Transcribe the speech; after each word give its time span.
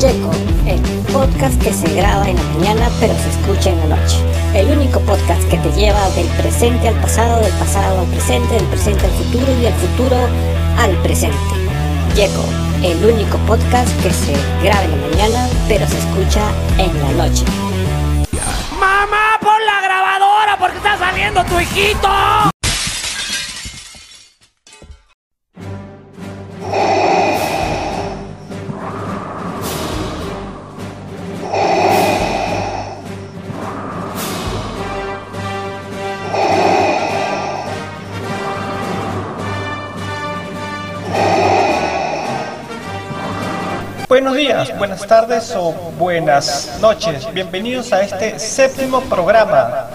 Yeco, 0.00 0.30
el 0.66 0.80
podcast 1.12 1.60
que 1.62 1.74
se 1.74 1.86
graba 1.94 2.26
en 2.26 2.34
la 2.34 2.42
mañana 2.54 2.88
pero 3.00 3.12
se 3.12 3.28
escucha 3.28 3.68
en 3.68 3.78
la 3.80 3.96
noche. 3.96 4.16
El 4.54 4.70
único 4.70 4.98
podcast 5.00 5.42
que 5.50 5.58
te 5.58 5.70
lleva 5.72 6.08
del 6.16 6.26
presente 6.40 6.88
al 6.88 6.94
pasado, 6.94 7.38
del 7.42 7.52
pasado 7.52 8.00
al 8.00 8.06
presente, 8.06 8.54
del 8.54 8.64
presente 8.64 9.04
al 9.04 9.12
futuro 9.12 9.52
y 9.52 9.60
del 9.60 9.74
futuro 9.74 10.16
al 10.78 10.92
presente. 11.02 11.36
Yeco, 12.16 12.44
el 12.82 13.04
único 13.04 13.36
podcast 13.46 13.90
que 14.02 14.10
se 14.10 14.32
graba 14.62 14.84
en 14.84 14.90
la 14.92 15.06
mañana 15.08 15.48
pero 15.68 15.86
se 15.86 15.98
escucha 15.98 16.48
en 16.78 16.98
la 16.98 17.26
noche. 17.26 17.44
¡Mamá, 18.80 19.38
pon 19.42 19.66
la 19.66 19.82
grabadora 19.82 20.56
porque 20.58 20.78
está 20.78 20.96
saliendo 20.96 21.44
tu 21.44 21.60
hijito! 21.60 22.59
Buenas 44.78 45.06
tardes 45.06 45.54
o 45.56 45.72
buenas 45.98 46.78
noches. 46.80 47.32
Bienvenidos 47.32 47.92
a 47.92 48.02
este 48.02 48.38
séptimo 48.38 49.00
programa 49.02 49.86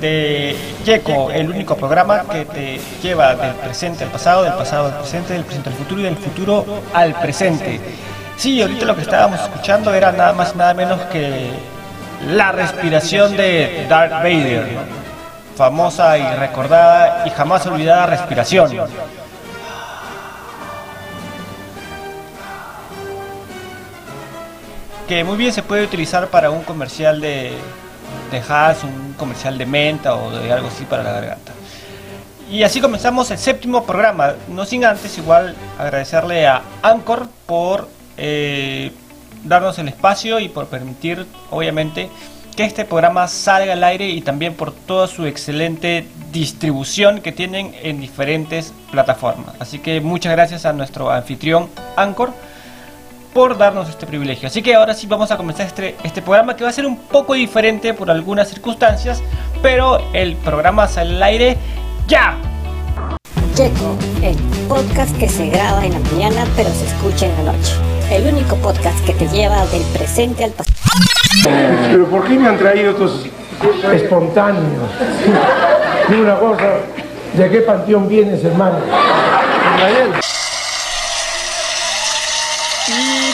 de 0.00 0.56
Yeco, 0.84 1.30
el 1.30 1.50
único 1.50 1.76
programa 1.76 2.22
que 2.30 2.44
te 2.46 2.80
lleva 3.02 3.34
del 3.34 3.54
presente 3.54 4.04
al 4.04 4.10
pasado, 4.10 4.44
del 4.44 4.54
pasado 4.54 4.86
al 4.86 4.98
presente, 4.98 5.34
del 5.34 5.44
presente 5.44 5.68
al 5.68 5.74
futuro 5.74 6.00
y 6.00 6.04
del 6.04 6.16
futuro 6.16 6.64
al 6.94 7.14
presente. 7.20 7.80
Sí, 8.36 8.62
ahorita 8.62 8.86
lo 8.86 8.96
que 8.96 9.02
estábamos 9.02 9.40
escuchando 9.40 9.92
era 9.92 10.10
nada 10.12 10.32
más 10.32 10.56
nada 10.56 10.72
menos 10.72 11.00
que 11.12 11.50
la 12.28 12.52
respiración 12.52 13.36
de 13.36 13.86
Darth 13.90 14.12
Vader, 14.12 14.68
famosa 15.54 16.16
y 16.16 16.36
recordada 16.36 17.24
y 17.26 17.30
jamás 17.30 17.66
olvidada 17.66 18.06
respiración. 18.06 18.70
Que 25.08 25.24
muy 25.24 25.38
bien 25.38 25.52
se 25.52 25.62
puede 25.62 25.84
utilizar 25.84 26.28
para 26.28 26.50
un 26.50 26.62
comercial 26.62 27.20
de, 27.20 27.52
de 28.30 28.42
un 28.84 29.14
comercial 29.14 29.56
de 29.56 29.64
menta 29.64 30.14
o 30.14 30.30
de 30.30 30.52
algo 30.52 30.68
así 30.68 30.84
para 30.84 31.02
la 31.02 31.12
garganta. 31.12 31.52
Y 32.50 32.62
así 32.62 32.80
comenzamos 32.80 33.30
el 33.30 33.38
séptimo 33.38 33.84
programa, 33.84 34.34
no 34.48 34.64
sin 34.64 34.84
antes 34.84 35.16
igual 35.18 35.54
agradecerle 35.78 36.46
a 36.46 36.62
Anchor 36.82 37.28
por 37.46 37.88
eh, 38.16 38.92
darnos 39.44 39.78
el 39.78 39.88
espacio 39.88 40.40
y 40.40 40.48
por 40.48 40.66
permitir, 40.66 41.26
obviamente, 41.50 42.10
que 42.54 42.64
este 42.64 42.84
programa 42.84 43.28
salga 43.28 43.74
al 43.74 43.84
aire 43.84 44.08
y 44.08 44.20
también 44.20 44.54
por 44.54 44.72
toda 44.72 45.06
su 45.06 45.26
excelente 45.26 46.06
distribución 46.32 47.20
que 47.20 47.32
tienen 47.32 47.74
en 47.82 48.00
diferentes 48.00 48.74
plataformas. 48.90 49.54
Así 49.58 49.78
que 49.78 50.00
muchas 50.00 50.32
gracias 50.32 50.66
a 50.66 50.72
nuestro 50.72 51.10
anfitrión 51.10 51.68
Anchor 51.96 52.32
por 53.38 53.56
darnos 53.56 53.88
este 53.88 54.04
privilegio. 54.04 54.48
Así 54.48 54.62
que 54.62 54.74
ahora 54.74 54.94
sí 54.94 55.06
vamos 55.06 55.30
a 55.30 55.36
comenzar 55.36 55.64
este, 55.64 55.94
este 56.02 56.22
programa 56.22 56.56
que 56.56 56.64
va 56.64 56.70
a 56.70 56.72
ser 56.72 56.84
un 56.84 56.96
poco 56.96 57.34
diferente 57.34 57.94
por 57.94 58.10
algunas 58.10 58.48
circunstancias, 58.48 59.22
pero 59.62 60.02
el 60.12 60.34
programa 60.34 60.88
sale 60.88 61.14
al 61.14 61.22
aire 61.22 61.56
ya. 62.08 62.36
Yeco, 63.54 63.96
el 64.24 64.34
podcast 64.66 65.16
que 65.18 65.28
se 65.28 65.50
graba 65.50 65.86
en 65.86 65.92
la 65.92 66.00
mañana 66.10 66.44
pero 66.56 66.68
se 66.70 66.86
escucha 66.86 67.26
en 67.26 67.46
la 67.46 67.52
noche. 67.52 67.74
El 68.10 68.26
único 68.26 68.56
podcast 68.56 69.06
que 69.06 69.12
te 69.12 69.28
lleva 69.28 69.64
del 69.66 69.84
presente 69.96 70.42
al 70.42 70.50
pasado. 70.50 70.76
Pero 71.92 72.06
¿por 72.10 72.26
qué 72.26 72.34
me 72.34 72.48
han 72.48 72.58
traído 72.58 72.90
estos 72.90 73.24
espontáneos? 73.92 74.90
Dime 76.08 76.22
una 76.22 76.40
cosa, 76.40 76.78
¿de 77.34 77.50
qué 77.50 77.60
panteón 77.60 78.08
vienes, 78.08 78.44
hermano? 78.44 78.78
Y 82.88 83.28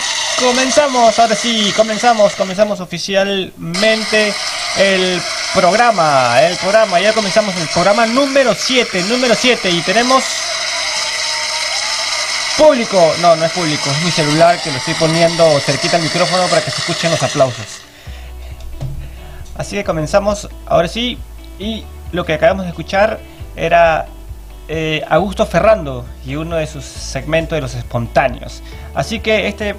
comenzamos, 0.45 1.19
ahora 1.19 1.35
sí, 1.35 1.73
comenzamos, 1.75 2.35
comenzamos 2.35 2.79
oficialmente 2.81 4.35
el 4.77 5.21
programa, 5.55 6.43
el 6.43 6.57
programa, 6.59 7.01
ya 7.01 7.15
comenzamos 7.15 7.57
el 7.57 7.67
programa 7.69 8.05
número 8.05 8.55
7, 8.55 9.05
número 9.05 9.35
7 9.35 9.71
y 9.71 9.81
tenemos 9.81 10.23
público, 12.59 13.15
no, 13.23 13.37
no 13.37 13.45
es 13.47 13.53
público, 13.53 13.89
es 13.91 14.05
mi 14.05 14.11
celular 14.11 14.61
que 14.63 14.71
lo 14.71 14.77
estoy 14.77 14.93
poniendo 14.95 15.59
cerquita 15.61 15.97
al 15.97 16.03
micrófono 16.03 16.47
para 16.49 16.63
que 16.63 16.71
se 16.71 16.79
escuchen 16.79 17.11
los 17.11 17.23
aplausos. 17.23 17.81
Así 19.57 19.77
que 19.77 19.85
comenzamos 19.85 20.51
ahora 20.67 20.89
sí 20.89 21.19
y 21.59 21.85
lo 22.13 22.27
que 22.27 22.35
acabamos 22.35 22.65
de 22.65 22.71
escuchar 22.71 23.19
era 23.57 24.07
eh, 24.69 25.03
Augusto 25.09 25.47
Ferrando 25.47 26.05
y 26.27 26.37
uno 26.37 26.57
de 26.57 26.67
sus 26.67 26.85
segmentos 26.85 27.57
de 27.57 27.63
los 27.63 27.75
espontáneos. 27.75 28.63
Así 28.95 29.21
que 29.21 29.49
este 29.49 29.75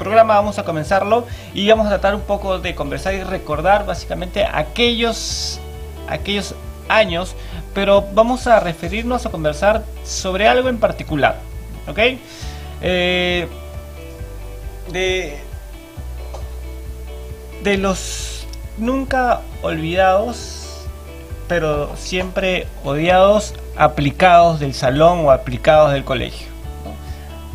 programa 0.00 0.34
vamos 0.34 0.58
a 0.58 0.64
comenzarlo 0.64 1.26
y 1.52 1.68
vamos 1.68 1.86
a 1.86 1.90
tratar 1.90 2.14
un 2.14 2.22
poco 2.22 2.58
de 2.58 2.74
conversar 2.74 3.12
y 3.12 3.22
recordar 3.22 3.84
básicamente 3.84 4.46
aquellos, 4.50 5.60
aquellos 6.08 6.54
años, 6.88 7.36
pero 7.74 8.02
vamos 8.14 8.46
a 8.46 8.60
referirnos 8.60 9.26
a 9.26 9.30
conversar 9.30 9.84
sobre 10.02 10.48
algo 10.48 10.70
en 10.70 10.78
particular. 10.78 11.36
¿Ok? 11.86 11.98
Eh, 12.80 13.46
de, 14.90 15.38
de 17.62 17.76
los 17.76 18.46
nunca 18.78 19.42
olvidados, 19.60 20.86
pero 21.46 21.94
siempre 21.96 22.66
odiados, 22.84 23.54
aplicados 23.76 24.60
del 24.60 24.72
salón 24.72 25.26
o 25.26 25.30
aplicados 25.30 25.92
del 25.92 26.04
colegio. 26.04 26.49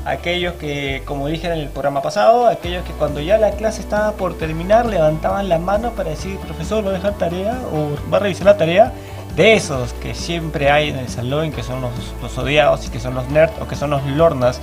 Aquellos 0.06 0.54
que, 0.54 1.02
como 1.06 1.28
dije 1.28 1.48
en 1.48 1.54
el 1.54 1.68
programa 1.70 2.04
pasado, 2.04 2.46
aquellos 2.48 2.86
que 2.86 2.94
cuando 2.94 3.22
ya 3.22 3.40
la 3.40 3.52
clase 3.52 3.82
estaba 3.82 4.12
por 4.12 4.38
terminar 4.38 4.86
levantaban 4.86 5.50
la 5.50 5.58
mano 5.58 5.94
para 5.94 6.12
decir, 6.12 6.38
profesor, 6.38 6.86
¿va 6.86 6.92
a 6.92 6.94
dejar 6.94 7.14
tarea 7.16 7.60
o 7.74 7.90
va 8.12 8.18
a 8.18 8.20
revisar 8.20 8.46
la 8.46 8.56
tarea? 8.56 8.94
De 9.36 9.56
esos 9.56 9.94
que 9.94 10.14
siempre 10.14 10.70
hay 10.70 10.90
en 10.90 10.98
el 10.98 11.10
salón, 11.10 11.52
que 11.52 11.64
son 11.64 11.82
los, 11.82 12.38
odiados 12.38 12.86
y 12.86 12.90
que 12.90 13.00
son 13.00 13.16
los 13.16 13.28
nerds 13.30 13.60
o 13.60 13.68
que 13.68 13.76
son 13.76 13.90
los 13.90 14.06
lornas 14.06 14.62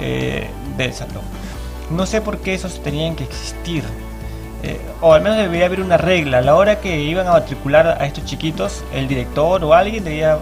eh, 0.00 0.50
del 0.76 0.92
salón. 0.92 1.22
No 1.90 2.04
sé 2.04 2.20
por 2.20 2.38
qué 2.38 2.54
esos 2.54 2.82
tenían 2.82 3.14
que 3.14 3.22
existir. 3.22 3.84
Eh, 4.64 4.80
o 5.00 5.12
al 5.12 5.22
menos 5.22 5.38
debería 5.38 5.66
haber 5.66 5.82
una 5.82 5.98
regla. 5.98 6.38
A 6.38 6.40
la 6.40 6.56
hora 6.56 6.80
que 6.80 7.00
iban 7.00 7.28
a 7.28 7.32
matricular 7.32 7.86
a 8.00 8.06
estos 8.06 8.24
chiquitos, 8.24 8.82
el 8.92 9.06
director 9.06 9.62
o 9.62 9.72
alguien 9.72 10.02
debía 10.02 10.38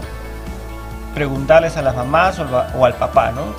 preguntarles 1.13 1.77
a 1.77 1.83
las 1.83 1.95
mamás 1.95 2.39
o 2.39 2.45
o 2.79 2.85
al 2.85 2.95
papá, 2.95 3.31
¿no? 3.31 3.53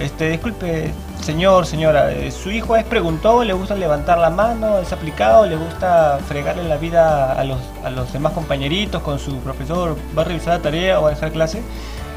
Este, 0.00 0.30
disculpe, 0.30 0.92
señor, 1.20 1.66
señora, 1.66 2.12
eh, 2.12 2.30
¿su 2.30 2.52
hijo 2.52 2.76
es 2.76 2.84
preguntó? 2.84 3.42
¿Le 3.42 3.52
gusta 3.52 3.74
levantar 3.74 4.18
la 4.18 4.30
mano? 4.30 4.78
¿Es 4.78 4.92
aplicado? 4.92 5.44
¿Le 5.44 5.56
gusta 5.56 6.20
fregarle 6.28 6.62
la 6.62 6.76
vida 6.76 7.32
a 7.32 7.42
los, 7.42 7.58
a 7.82 7.90
los 7.90 8.12
demás 8.12 8.32
compañeritos 8.32 9.02
con 9.02 9.18
su 9.18 9.38
profesor? 9.38 9.96
¿Va 10.16 10.22
a 10.22 10.24
revisar 10.24 10.58
la 10.58 10.62
tarea 10.62 11.00
o 11.00 11.02
va 11.02 11.08
a 11.08 11.14
dejar 11.14 11.32
clase? 11.32 11.62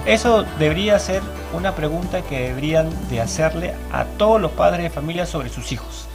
Eso 0.05 0.43
debería 0.59 0.99
ser 0.99 1.23
una 1.53 1.73
pregunta 1.73 2.21
que 2.21 2.49
deberían 2.49 2.87
de 3.09 3.19
hacerle 3.19 3.73
a 3.91 4.05
todos 4.05 4.39
los 4.39 4.51
padres 4.51 4.83
de 4.83 4.91
familia 4.91 5.25
sobre 5.25 5.49
sus 5.49 5.71
hijos. 5.71 6.05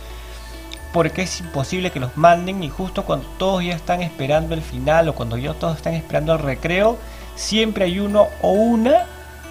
Porque 0.92 1.22
es 1.22 1.40
imposible 1.40 1.90
que 1.90 1.98
los 1.98 2.16
manden 2.16 2.62
y 2.62 2.68
justo 2.68 3.04
cuando 3.04 3.26
todos 3.38 3.64
ya 3.64 3.74
están 3.74 4.02
esperando 4.02 4.54
el 4.54 4.62
final 4.62 5.08
o 5.08 5.16
cuando 5.16 5.36
ya 5.36 5.52
todos 5.52 5.76
están 5.78 5.94
esperando 5.94 6.32
el 6.32 6.38
recreo, 6.38 6.96
siempre 7.34 7.86
hay 7.86 7.98
uno 7.98 8.28
o 8.40 8.52
una 8.52 9.06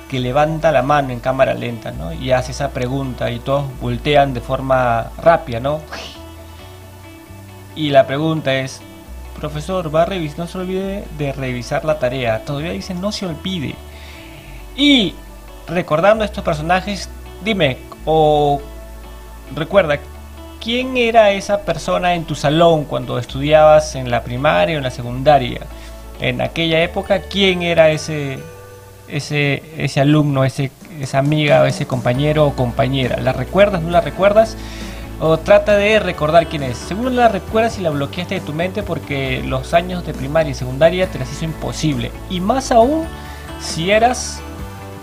que 0.10 0.20
levanta 0.20 0.72
la 0.72 0.84
mano 0.84 1.12
en 1.12 1.20
cámara 1.20 1.54
lenta, 1.54 1.92
¿no? 1.92 2.14
Y 2.14 2.32
hace 2.32 2.52
esa 2.52 2.70
pregunta 2.70 3.32
y 3.32 3.40
todos 3.40 3.66
voltean 3.82 4.34
de 4.34 4.42
forma 4.42 5.12
rápida, 5.18 5.60
¿no? 5.60 5.82
Y 7.76 7.90
la 7.90 8.08
pregunta 8.08 8.54
es, 8.56 8.82
profesor, 9.40 9.94
va 9.94 10.04
a 10.04 10.06
revisar, 10.06 10.40
no 10.40 10.48
se 10.48 10.58
olvide 10.58 11.04
de 11.18 11.34
revisar 11.34 11.86
la 11.86 12.00
tarea. 12.00 12.46
Todavía 12.46 12.72
dicen 12.72 13.02
no 13.02 13.12
se 13.12 13.26
olvide. 13.26 13.76
Y 14.76 15.16
recordando 15.68 16.24
a 16.24 16.26
estos 16.26 16.44
personajes, 16.44 17.10
dime 17.44 17.78
o 18.06 18.62
recuerda 19.56 20.00
quién 20.62 20.98
era 20.98 21.32
esa 21.32 21.62
persona 21.62 22.16
en 22.16 22.26
tu 22.26 22.36
salón 22.36 22.86
cuando 22.86 23.18
estudiabas 23.18 23.96
en 23.96 24.10
la 24.10 24.24
primaria 24.24 24.76
o 24.76 24.78
en 24.78 24.84
la 24.84 24.92
secundaria. 24.92 25.62
En 26.20 26.42
aquella 26.42 26.82
época, 26.82 27.22
quién 27.22 27.62
era 27.62 27.90
ese 27.90 28.40
ese, 29.08 29.64
ese 29.78 30.02
alumno, 30.02 30.46
ese, 30.46 30.72
esa 31.00 31.20
amiga 31.20 31.62
o 31.62 31.66
ese 31.66 31.86
compañero 31.86 32.48
o 32.48 32.56
compañera. 32.56 33.18
¿La 33.18 33.34
recuerdas? 33.34 33.82
¿No 33.82 33.90
la 33.90 34.02
recuerdas? 34.02 34.58
O 35.20 35.38
trata 35.38 35.78
de 35.78 36.00
recordar 36.00 36.48
quién 36.48 36.64
es. 36.64 36.78
Seguro 36.78 37.10
la 37.10 37.30
recuerdas 37.30 37.78
y 37.80 37.82
la 37.82 37.90
bloqueaste 37.90 38.36
de 38.36 38.42
tu 38.42 38.54
mente 38.54 38.84
porque 38.84 39.42
los 39.46 39.74
años 39.74 40.06
de 40.06 40.14
primaria 40.14 40.52
y 40.52 40.56
secundaria 40.56 41.08
te 41.08 41.20
las 41.20 41.32
hizo 41.32 41.46
imposible. 41.46 42.12
Y 42.30 42.40
más 42.42 42.72
aún 42.72 43.06
si 43.62 43.92
eras 43.92 44.42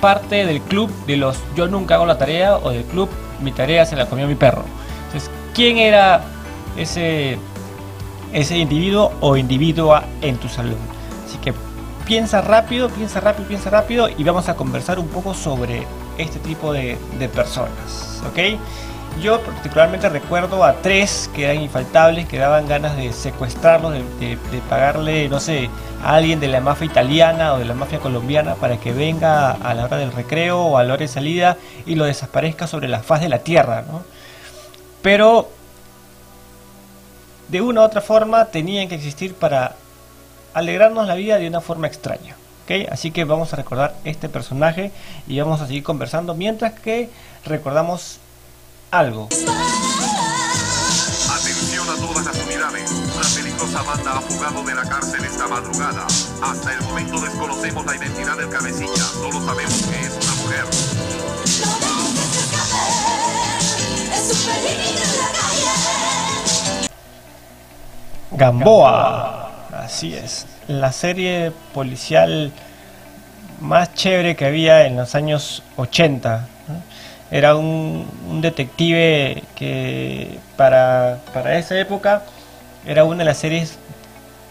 parte 0.00 0.44
del 0.44 0.60
club 0.60 0.90
de 1.06 1.16
los 1.16 1.38
yo 1.54 1.68
nunca 1.68 1.94
hago 1.94 2.06
la 2.06 2.18
tarea 2.18 2.56
o 2.56 2.70
del 2.70 2.82
club 2.84 3.08
mi 3.40 3.52
tarea 3.52 3.86
se 3.86 3.96
la 3.96 4.06
comió 4.06 4.26
mi 4.26 4.34
perro. 4.34 4.64
Entonces, 5.06 5.30
¿quién 5.54 5.78
era 5.78 6.22
ese, 6.76 7.38
ese 8.32 8.58
individuo 8.58 9.12
o 9.20 9.36
individua 9.36 10.04
en 10.20 10.36
tu 10.36 10.48
salón? 10.48 10.76
Así 11.26 11.38
que 11.38 11.52
piensa 12.06 12.40
rápido, 12.40 12.88
piensa 12.88 13.20
rápido, 13.20 13.48
piensa 13.48 13.70
rápido 13.70 14.08
y 14.08 14.24
vamos 14.24 14.48
a 14.48 14.54
conversar 14.54 14.98
un 14.98 15.08
poco 15.08 15.34
sobre 15.34 15.86
este 16.18 16.38
tipo 16.40 16.72
de, 16.72 16.98
de 17.18 17.28
personas, 17.28 18.22
¿ok? 18.28 18.58
Yo 19.20 19.40
particularmente 19.40 20.08
recuerdo 20.08 20.64
a 20.64 20.74
tres 20.74 21.30
que 21.34 21.44
eran 21.44 21.62
infaltables, 21.62 22.26
que 22.26 22.38
daban 22.38 22.66
ganas 22.66 22.96
de 22.96 23.12
secuestrarlos, 23.12 23.92
de, 23.92 24.38
pagarle, 24.68 25.28
no 25.28 25.38
sé, 25.38 25.68
a 26.02 26.14
alguien 26.14 26.40
de 26.40 26.48
la 26.48 26.60
mafia 26.60 26.86
italiana 26.86 27.52
o 27.52 27.58
de 27.58 27.64
la 27.64 27.74
mafia 27.74 27.98
colombiana 27.98 28.54
para 28.54 28.78
que 28.78 28.92
venga 28.92 29.52
a 29.52 29.74
la 29.74 29.84
hora 29.84 29.98
del 29.98 30.12
recreo 30.12 30.62
o 30.62 30.78
a 30.78 30.84
la 30.84 30.94
hora 30.94 31.02
de 31.02 31.08
salida 31.08 31.58
y 31.84 31.94
lo 31.94 32.04
desaparezca 32.04 32.66
sobre 32.66 32.88
la 32.88 33.00
faz 33.00 33.20
de 33.20 33.28
la 33.28 33.40
tierra, 33.40 33.82
¿no? 33.82 34.02
Pero 35.02 35.50
de 37.48 37.60
una 37.60 37.82
u 37.82 37.84
otra 37.84 38.00
forma 38.00 38.46
tenían 38.46 38.88
que 38.88 38.94
existir 38.94 39.34
para 39.34 39.76
alegrarnos 40.54 41.06
la 41.06 41.14
vida 41.14 41.38
de 41.38 41.48
una 41.48 41.60
forma 41.60 41.86
extraña. 41.86 42.36
¿ok? 42.64 42.88
Así 42.90 43.10
que 43.10 43.24
vamos 43.24 43.52
a 43.52 43.56
recordar 43.56 43.94
este 44.04 44.28
personaje 44.28 44.92
y 45.26 45.38
vamos 45.40 45.60
a 45.60 45.66
seguir 45.66 45.82
conversando 45.82 46.34
mientras 46.34 46.78
que 46.78 47.10
recordamos 47.44 48.18
algo. 48.90 49.28
Atención 51.30 51.88
a 51.88 51.96
todas 51.96 52.24
las 52.26 52.36
unidades. 52.44 52.90
Una 52.90 53.28
peligrosa 53.34 53.82
banda 53.82 54.18
ha 54.18 54.20
fugado 54.20 54.62
de 54.64 54.74
la 54.74 54.82
cárcel 54.82 55.24
esta 55.24 55.48
madrugada. 55.48 56.06
Hasta 56.42 56.74
el 56.74 56.82
momento 56.82 57.20
desconocemos 57.20 57.86
la 57.86 57.96
identidad 57.96 58.36
del 58.36 58.48
cabecilla. 58.50 58.94
Solo 58.94 59.44
sabemos 59.44 59.82
que 59.82 60.00
es 60.00 60.12
una 60.22 60.34
mujer. 60.42 60.64
Gamboa. 68.32 69.51
Así 69.82 70.14
es. 70.14 70.46
La 70.68 70.92
serie 70.92 71.50
policial 71.74 72.52
más 73.60 73.92
chévere 73.94 74.36
que 74.36 74.44
había 74.44 74.86
en 74.86 74.96
los 74.96 75.16
años 75.16 75.64
80 75.76 76.46
era 77.32 77.56
un, 77.56 78.06
detective 78.40 79.42
que 79.56 80.38
para, 80.56 81.18
esa 81.58 81.80
época 81.80 82.22
era 82.86 83.02
una 83.02 83.18
de 83.18 83.24
las 83.24 83.38
series 83.38 83.76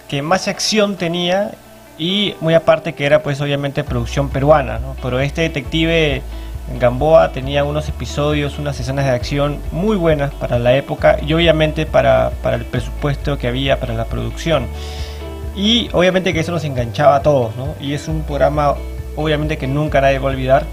que 0.10 0.22
más 0.22 0.50
acción 0.50 0.98
tenía 0.98 1.52
y 1.98 2.36
muy 2.42 2.54
aparte 2.54 2.94
que 2.94 3.06
era 3.06 3.24
pues 3.24 3.40
obviamente 3.40 3.86
producción 3.86 4.30
peruana, 4.30 4.82
pero 5.02 5.22
este 5.22 5.44
detective 5.44 6.22
Gamboa 6.78 7.32
tenía 7.32 7.64
unos 7.64 7.88
episodios, 7.88 8.60
unas 8.60 8.78
escenas 8.82 9.06
de 9.06 9.12
acción 9.12 9.60
muy 9.72 9.96
buenas 9.96 10.34
para 10.34 10.60
la 10.60 10.76
época 10.76 11.20
y 11.26 11.32
obviamente 11.34 11.86
para, 11.86 12.32
para 12.44 12.58
el 12.58 12.66
presupuesto 12.66 13.38
que 13.38 13.48
había 13.48 13.80
para 13.80 13.94
la 13.94 14.06
producción. 14.06 14.68
Y 15.56 15.90
obviamente 15.94 16.34
que 16.34 16.40
eso 16.40 16.52
nos 16.52 16.64
enganchaba 16.64 17.18
a 17.18 17.22
todos, 17.22 17.56
¿no? 17.56 17.76
Y 17.80 17.94
es 17.94 18.08
un 18.08 18.24
programa 18.24 18.76
obviamente 19.16 19.58
que 19.58 19.68
nunca 19.68 20.02
nadie 20.02 20.20
va 20.20 20.30
a 20.30 20.32
olvidar 20.32 20.66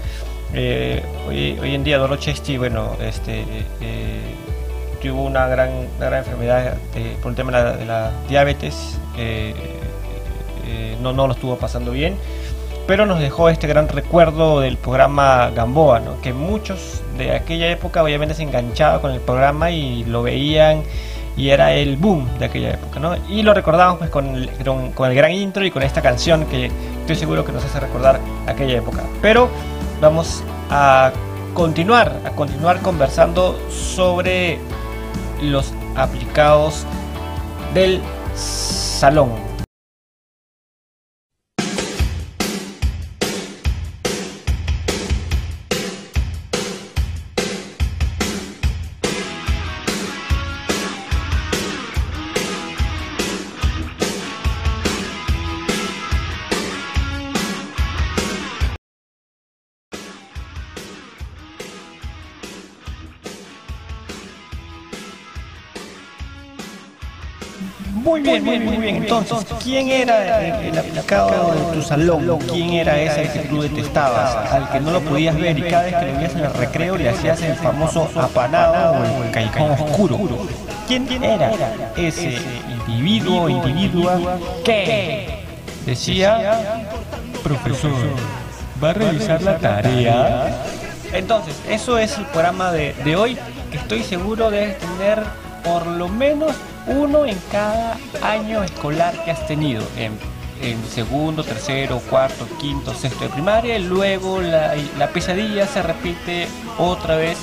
eh, 0.53 1.03
hoy, 1.27 1.57
hoy, 1.61 1.75
en 1.75 1.83
día 1.83 1.99
Chesti, 2.17 2.57
bueno, 2.57 2.95
este, 3.01 3.43
eh, 3.81 4.21
tuvo 5.01 5.23
una 5.23 5.47
gran, 5.47 5.69
gran 5.99 6.19
enfermedad 6.19 6.75
eh, 6.95 7.15
por 7.21 7.31
el 7.31 7.35
tema 7.35 7.61
de 7.61 7.85
la, 7.85 8.11
diabetes, 8.27 8.97
no, 11.01 11.13
no 11.13 11.27
lo 11.27 11.33
estuvo 11.33 11.55
pasando 11.55 11.91
bien, 11.91 12.15
pero 12.87 13.05
nos 13.05 13.19
dejó 13.19 13.49
este 13.49 13.67
gran 13.67 13.87
recuerdo 13.87 14.59
del 14.59 14.77
programa 14.77 15.51
Gamboa, 15.55 16.01
que 16.23 16.33
muchos 16.33 17.01
de 17.17 17.35
aquella 17.35 17.69
época 17.69 18.03
obviamente 18.03 18.33
se 18.33 18.43
enganchaban 18.43 18.99
con 18.99 19.11
el 19.11 19.19
programa 19.19 19.71
y 19.71 20.03
lo 20.05 20.23
veían 20.23 20.83
y 21.39 21.51
era 21.51 21.71
el 21.73 21.95
boom 21.95 22.27
de 22.37 22.45
aquella 22.45 22.71
época, 22.71 22.99
¿no? 22.99 23.15
Y 23.29 23.43
lo 23.43 23.53
recordamos 23.53 23.97
pues 23.97 24.09
con 24.09 24.35
el, 24.35 24.49
con 24.93 25.09
el 25.09 25.15
gran 25.15 25.31
intro 25.31 25.65
y 25.65 25.71
con 25.71 25.81
esta 25.81 26.01
canción 26.01 26.45
que 26.45 26.69
estoy 26.99 27.15
seguro 27.15 27.45
que 27.45 27.53
nos 27.53 27.63
hace 27.63 27.79
recordar 27.79 28.19
aquella 28.45 28.77
época. 28.77 29.03
Pero 29.21 29.49
vamos 30.01 30.43
a 30.69 31.13
continuar, 31.53 32.19
a 32.25 32.31
continuar 32.31 32.81
conversando 32.81 33.57
sobre 33.69 34.59
los 35.41 35.73
aplicados 35.95 36.85
del 37.73 38.01
salón. 38.35 39.48
Muy 68.19 68.39
bien, 68.39 68.43
muy 68.43 68.57
bien, 68.57 68.65
muy 68.65 68.77
bien. 68.77 68.95
Entonces, 68.97 69.45
¿quién 69.63 69.89
era 69.89 70.45
el, 70.45 70.77
aplicado 70.77 71.53
de 71.53 71.75
tu 71.75 71.81
salón? 71.81 72.39
¿Quién 72.51 72.71
era 72.71 72.99
ese 72.99 73.31
que 73.31 73.47
tú 73.47 73.61
detestabas? 73.61 74.51
Al 74.51 74.69
que 74.71 74.79
no 74.81 74.91
lo 74.91 75.01
podías 75.01 75.39
ver 75.39 75.57
y 75.57 75.61
cada 75.63 75.83
vez 75.83 75.95
que 75.95 76.05
lo 76.05 76.17
veías 76.17 76.33
en 76.33 76.39
el 76.39 76.53
recreo 76.53 76.97
le 76.97 77.09
hacías 77.09 77.41
el 77.41 77.55
famoso 77.55 78.09
apanado 78.15 78.99
o 78.99 79.23
el 79.23 79.31
caicón 79.31 79.71
oscuro. 79.71 80.19
¿Quién 80.87 81.07
era 81.23 81.51
ese 81.95 82.37
individuo 82.87 83.49
individua 83.49 84.19
que 84.65 85.45
decía, 85.85 86.83
profesor, 87.43 87.91
¿va 88.83 88.89
a 88.89 88.93
realizar 88.93 89.41
la 89.41 89.57
tarea? 89.57 90.63
Entonces, 91.13 91.55
eso 91.69 91.97
es 91.97 92.17
el 92.17 92.25
programa 92.25 92.71
de, 92.71 92.93
de 93.05 93.15
hoy 93.15 93.37
que 93.71 93.77
estoy 93.77 94.03
seguro 94.03 94.51
de 94.51 94.73
tener 94.73 95.23
por 95.63 95.85
lo 95.87 96.07
menos 96.07 96.53
uno 96.89 97.25
en 97.25 97.37
cada 97.51 97.97
año 98.21 98.63
escolar 98.63 99.23
que 99.23 99.31
has 99.31 99.45
tenido, 99.47 99.83
en, 99.97 100.17
segundo, 100.89 101.43
tercero, 101.43 102.01
cuarto, 102.09 102.47
quinto, 102.59 102.93
sexto 102.93 103.25
de 103.25 103.29
primaria, 103.29 103.79
luego 103.79 104.41
la, 104.41 105.09
pesadilla 105.13 105.65
se 105.67 105.81
repite 105.81 106.47
otra 106.77 107.15
vez 107.15 107.37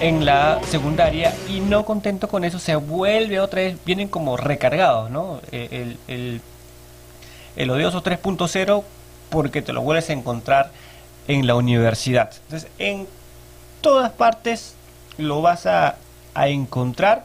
en 0.00 0.24
la 0.24 0.60
secundaria 0.68 1.34
y 1.48 1.60
no 1.60 1.84
contento 1.84 2.28
con 2.28 2.44
eso 2.44 2.58
se 2.58 2.76
vuelve 2.76 3.40
otra 3.40 3.62
vez, 3.62 3.78
vienen 3.84 4.08
como 4.08 4.36
recargados, 4.36 5.10
¿no? 5.10 5.40
Eh, 5.52 5.96
el, 6.08 6.40
el 7.56 7.70
odioso 7.70 8.02
3.0 8.02 8.82
porque 9.30 9.62
te 9.62 9.72
lo 9.72 9.82
vuelves 9.82 10.10
a 10.10 10.12
encontrar 10.12 10.70
en 11.28 11.46
la 11.46 11.54
universidad. 11.54 12.30
Entonces, 12.44 12.70
en 12.78 13.06
todas 13.80 14.12
partes 14.12 14.74
lo 15.16 15.42
vas 15.42 15.66
a 15.66 15.96
encontrar 16.34 17.24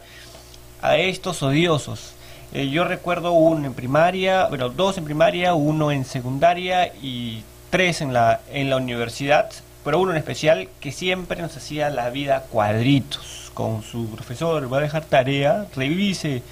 a 0.84 0.98
estos 0.98 1.42
odiosos. 1.42 2.12
Eh, 2.52 2.68
yo 2.68 2.84
recuerdo 2.84 3.32
uno 3.32 3.66
en 3.66 3.72
primaria, 3.72 4.46
bueno, 4.48 4.68
dos 4.68 4.98
en 4.98 5.04
primaria, 5.04 5.54
uno 5.54 5.90
en 5.90 6.04
secundaria 6.04 6.92
y 7.02 7.42
tres 7.70 8.02
en 8.02 8.12
la, 8.12 8.42
en 8.52 8.68
la 8.68 8.76
universidad, 8.76 9.50
pero 9.82 9.98
uno 9.98 10.12
en 10.12 10.18
especial 10.18 10.68
que 10.80 10.92
siempre 10.92 11.40
nos 11.40 11.56
hacía 11.56 11.88
la 11.88 12.10
vida 12.10 12.42
cuadritos 12.50 13.50
con 13.54 13.82
su 13.82 14.10
profesor, 14.10 14.70
va 14.70 14.78
a 14.78 14.80
dejar 14.82 15.04
tarea, 15.04 15.66
revise, 15.74 16.42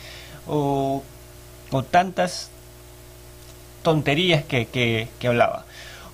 o, 0.48 1.02
tantas 1.90 2.50
tonterías 3.82 4.44
que, 4.44 4.66
que, 4.66 5.28
hablaba. 5.28 5.64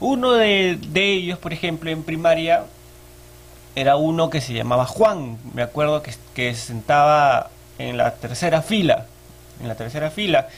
Uno 0.00 0.32
de, 0.32 0.76
de 0.88 1.12
ellos, 1.12 1.38
por 1.38 1.52
ejemplo, 1.52 1.88
en 1.90 2.02
primaria, 2.02 2.64
era 3.76 3.96
uno 3.96 4.28
que 4.28 4.40
se 4.40 4.54
llamaba 4.54 4.86
Juan. 4.86 5.38
Me 5.54 5.62
acuerdo 5.62 6.02
que, 6.02 6.12
que 6.34 6.54
se 6.54 6.66
sentaba 6.68 7.50
en 7.78 7.96
la 7.96 8.14
tercera 8.14 8.62
fila. 8.62 9.06
En 9.60 9.68
la 9.68 9.74
tercera 9.74 10.10
fila. 10.10 10.48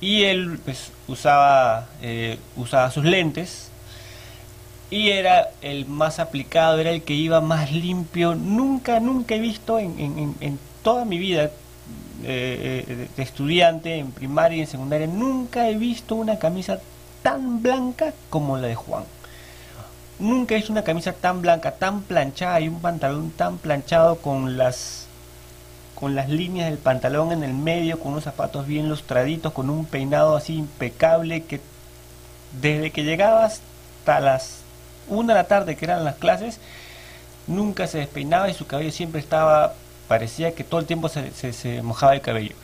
Y 0.00 0.24
él 0.24 0.58
pues, 0.64 0.90
usaba, 1.08 1.88
eh, 2.00 2.38
usaba 2.56 2.90
sus 2.90 3.04
lentes. 3.04 3.70
Y 4.90 5.08
era 5.08 5.48
el 5.62 5.86
más 5.86 6.18
aplicado, 6.18 6.78
era 6.78 6.90
el 6.90 7.02
que 7.02 7.14
iba 7.14 7.40
más 7.40 7.72
limpio. 7.72 8.34
Nunca, 8.34 9.00
nunca 9.00 9.34
he 9.34 9.40
visto 9.40 9.78
en, 9.78 10.34
en, 10.38 10.58
toda 10.82 11.04
mi 11.06 11.18
vida 11.18 11.44
eh, 12.24 12.84
eh, 12.86 13.08
de 13.16 13.22
estudiante, 13.22 13.96
en 13.96 14.12
primaria 14.12 14.58
y 14.58 14.60
en 14.62 14.66
secundaria, 14.66 15.06
nunca 15.06 15.68
he 15.68 15.76
visto 15.76 16.14
una 16.14 16.38
camisa 16.38 16.78
tan 17.22 17.62
blanca 17.62 18.12
como 18.28 18.58
la 18.58 18.68
de 18.68 18.74
Juan. 18.74 19.04
Nunca 20.18 20.56
hizo 20.56 20.72
una 20.72 20.84
camisa 20.84 21.12
tan 21.12 21.40
blanca, 21.40 21.72
tan 21.76 22.02
planchada 22.02 22.60
y 22.60 22.68
un 22.68 22.80
pantalón 22.80 23.30
tan 23.30 23.58
planchado 23.58 24.16
con 24.16 24.58
las 24.58 25.06
con 26.02 26.16
las 26.16 26.28
líneas 26.28 26.68
del 26.68 26.78
pantalón 26.80 27.30
en 27.30 27.44
el 27.44 27.54
medio, 27.54 28.00
con 28.00 28.10
unos 28.10 28.24
zapatos 28.24 28.66
bien 28.66 28.88
lustraditos, 28.88 29.52
con 29.52 29.70
un 29.70 29.84
peinado 29.84 30.34
así 30.34 30.56
impecable 30.56 31.44
que 31.44 31.60
desde 32.60 32.90
que 32.90 33.04
llegaba 33.04 33.44
hasta 33.44 34.18
las 34.18 34.62
una 35.06 35.32
de 35.32 35.38
la 35.42 35.46
tarde 35.46 35.76
que 35.76 35.84
eran 35.84 36.02
las 36.04 36.16
clases, 36.16 36.58
nunca 37.46 37.86
se 37.86 37.98
despeinaba 37.98 38.50
y 38.50 38.54
su 38.54 38.66
cabello 38.66 38.90
siempre 38.90 39.20
estaba 39.20 39.74
parecía 40.08 40.52
que 40.56 40.64
todo 40.64 40.80
el 40.80 40.86
tiempo 40.86 41.08
se, 41.08 41.30
se- 41.30 41.52
se 41.52 41.82
mojaba 41.82 42.14
el 42.14 42.20
cabello. 42.20 42.56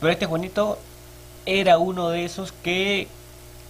Pero 0.00 0.12
este 0.12 0.26
Juanito 0.26 0.76
era 1.46 1.78
uno 1.78 2.08
de 2.08 2.24
esos 2.24 2.50
que 2.50 3.06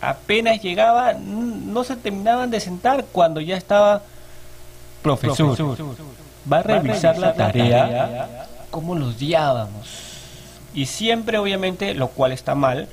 apenas 0.00 0.62
llegaba, 0.62 1.12
no 1.12 1.85
se 1.85 1.97
terminaban 1.97 2.50
de 2.50 2.61
sentar 2.61 3.04
cuando 3.12 3.42
ya 3.42 3.59
estaba 3.59 4.00
profesor. 5.02 5.37
Va 6.50 6.57
a 6.61 6.62
revisar 6.62 7.19
la 7.19 7.35
tarea, 7.35 8.47
como 8.73 8.97
los 8.97 9.14
odiábamos. 9.14 9.87
Y 10.75 10.87
siempre, 10.87 11.38
obviamente, 11.38 11.95
lo 11.95 12.09
cual 12.09 12.33
está 12.33 12.57
mal, 12.57 12.88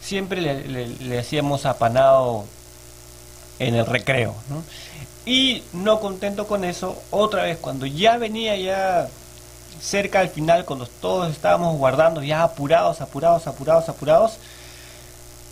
siempre 0.00 0.40
le, 0.40 0.68
le- 0.68 0.86
le 0.88 1.18
hacíamos 1.18 1.66
apanado 1.66 2.44
en 3.58 3.74
el 3.74 3.84
recreo. 3.86 4.34
¿no? 4.50 4.62
Y 5.26 5.64
no 5.72 5.98
contento 6.00 6.46
con 6.46 6.62
eso, 6.64 6.96
otra 7.10 7.42
vez, 7.42 7.58
cuando 7.58 7.84
ya 7.86 8.16
venía 8.18 8.54
ya 8.56 9.08
cerca 9.80 10.20
al 10.20 10.28
final, 10.28 10.64
cuando 10.64 10.86
todos 10.86 11.30
estábamos 11.30 11.76
guardando, 11.76 12.22
ya 12.22 12.42
apurados, 12.42 13.00
apurados, 13.00 13.46
apurados, 13.46 13.88
apurados, 13.88 14.32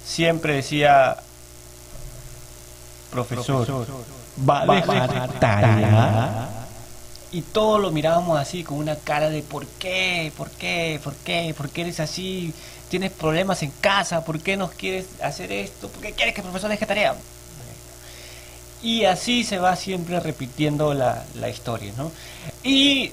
siempre 0.04 0.54
decía, 0.54 1.16
profesor, 3.10 3.66
¿va 4.48 4.60
a 4.62 4.66
dejar 4.76 5.28
tarea? 5.40 6.48
Y 7.32 7.42
todos 7.42 7.80
lo 7.80 7.90
mirábamos 7.90 8.38
así, 8.38 8.62
con 8.62 8.78
una 8.78 8.96
cara 8.96 9.28
de 9.28 9.42
¿por 9.42 9.66
qué? 9.66 10.32
¿Por 10.36 10.50
qué? 10.50 11.00
¿Por 11.02 11.14
qué? 11.16 11.54
¿Por 11.56 11.70
qué 11.70 11.82
eres 11.82 12.00
así? 12.00 12.54
¿Tienes 12.88 13.10
problemas 13.10 13.62
en 13.62 13.72
casa? 13.80 14.24
¿Por 14.24 14.40
qué 14.40 14.56
nos 14.56 14.70
quieres 14.70 15.06
hacer 15.22 15.50
esto? 15.52 15.88
¿Por 15.88 16.00
qué 16.02 16.12
quieres 16.12 16.34
que 16.34 16.40
el 16.40 16.46
profesor 16.46 16.70
deje 16.70 16.86
tarea? 16.86 17.16
Y 18.82 19.04
así 19.04 19.42
se 19.42 19.58
va 19.58 19.74
siempre 19.74 20.20
repitiendo 20.20 20.94
la, 20.94 21.24
la 21.34 21.48
historia, 21.48 21.92
¿no? 21.96 22.12
Y 22.62 23.10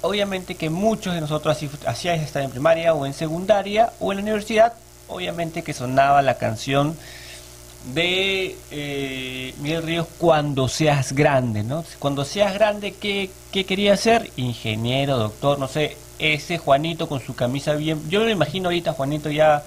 obviamente 0.00 0.56
que 0.56 0.68
muchos 0.68 1.14
de 1.14 1.20
nosotros 1.20 1.56
así 1.56 1.70
hacíais 1.86 2.22
estar 2.22 2.42
en 2.42 2.50
primaria 2.50 2.94
o 2.94 3.06
en 3.06 3.14
secundaria 3.14 3.92
o 4.00 4.12
en 4.12 4.18
la 4.18 4.22
universidad, 4.22 4.74
obviamente 5.08 5.62
que 5.62 5.72
sonaba 5.72 6.22
la 6.22 6.38
canción 6.38 6.96
de 7.86 8.56
eh, 8.70 9.54
Miguel 9.60 9.82
Ríos 9.82 10.06
cuando 10.18 10.68
seas 10.68 11.12
grande, 11.12 11.62
¿no? 11.62 11.84
Cuando 11.98 12.24
seas 12.24 12.54
grande, 12.54 12.92
¿qué, 12.92 13.30
qué 13.50 13.64
quería 13.64 13.96
ser? 13.96 14.30
Ingeniero, 14.36 15.18
doctor, 15.18 15.58
no 15.58 15.68
sé, 15.68 15.96
ese 16.18 16.58
Juanito 16.58 17.08
con 17.08 17.20
su 17.20 17.34
camisa 17.34 17.74
bien... 17.74 18.08
Yo 18.08 18.20
me 18.20 18.30
imagino 18.30 18.68
ahorita 18.68 18.92
Juanito 18.92 19.30
ya, 19.30 19.64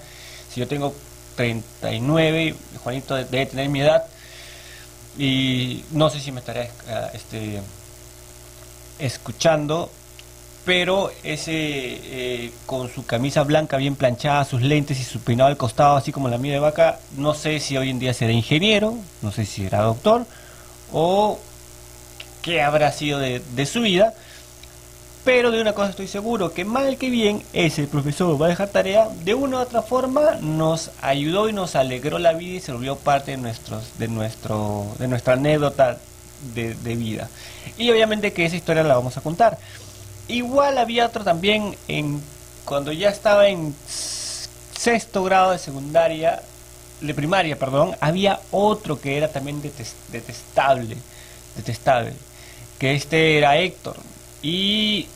si 0.52 0.60
yo 0.60 0.66
tengo 0.68 0.94
39, 1.36 2.54
Juanito 2.82 3.14
debe 3.14 3.46
tener 3.46 3.68
mi 3.68 3.80
edad, 3.80 4.04
y 5.18 5.84
no 5.92 6.10
sé 6.10 6.20
si 6.20 6.32
me 6.32 6.40
estará 6.40 6.68
este, 7.12 7.60
escuchando, 8.98 9.90
pero 10.66 11.12
ese 11.22 11.52
eh, 11.54 12.52
con 12.66 12.92
su 12.92 13.06
camisa 13.06 13.44
blanca 13.44 13.76
bien 13.76 13.94
planchada, 13.94 14.44
sus 14.44 14.62
lentes 14.62 14.98
y 14.98 15.04
su 15.04 15.20
peinado 15.20 15.48
al 15.48 15.56
costado, 15.56 15.96
así 15.96 16.10
como 16.10 16.28
la 16.28 16.38
mía 16.38 16.54
de 16.54 16.58
vaca, 16.58 16.98
no 17.16 17.34
sé 17.34 17.60
si 17.60 17.76
hoy 17.76 17.88
en 17.88 18.00
día 18.00 18.12
será 18.12 18.32
ingeniero, 18.32 18.98
no 19.22 19.30
sé 19.30 19.46
si 19.46 19.62
será 19.62 19.82
doctor 19.82 20.26
o 20.92 21.38
qué 22.42 22.62
habrá 22.62 22.90
sido 22.90 23.20
de, 23.20 23.66
su 23.66 23.80
vida. 23.80 24.12
Pero 25.24 25.50
de 25.50 25.60
una 25.60 25.72
cosa 25.72 25.90
estoy 25.90 26.08
seguro, 26.08 26.52
que 26.52 26.64
mal 26.64 26.98
que 26.98 27.10
bien 27.10 27.42
ese 27.52 27.86
profesor 27.86 28.40
va 28.40 28.46
a 28.46 28.48
dejar 28.48 28.68
tarea, 28.68 29.08
de 29.24 29.34
una 29.34 29.58
u 29.58 29.60
otra 29.60 29.82
forma 29.82 30.36
nos 30.40 30.90
ayudó 31.00 31.48
y 31.48 31.52
nos 31.52 31.76
alegró 31.76 32.18
la 32.18 32.32
vida 32.32 32.56
y 32.56 32.60
se 32.60 32.72
volvió 32.72 32.96
parte 32.96 33.32
de, 33.32 33.36
nuestros, 33.36 33.98
de, 33.98 34.08
nuestro, 34.08 34.86
de 34.98 35.06
nuestra 35.08 35.34
anécdota 35.34 35.98
de 36.54 36.96
vida. 36.96 37.28
Y 37.76 37.90
obviamente 37.90 38.32
que 38.32 38.44
esa 38.44 38.56
historia 38.56 38.84
la 38.84 38.94
vamos 38.94 39.16
a 39.16 39.20
contar. 39.20 39.58
Igual 40.28 40.78
había 40.78 41.06
otro 41.06 41.22
también 41.24 41.76
en 41.88 42.20
cuando 42.64 42.92
ya 42.92 43.10
estaba 43.10 43.48
en 43.48 43.74
sexto 44.76 45.22
grado 45.22 45.52
de 45.52 45.58
secundaria, 45.58 46.42
de 47.00 47.14
primaria, 47.14 47.56
perdón, 47.58 47.96
había 48.00 48.40
otro 48.50 49.00
que 49.00 49.16
era 49.16 49.28
también 49.28 49.62
detes- 49.62 49.94
detestable, 50.10 50.96
detestable, 51.56 52.12
que 52.78 52.94
este 52.94 53.38
era 53.38 53.56
Héctor. 53.58 53.96
Y 54.42 55.06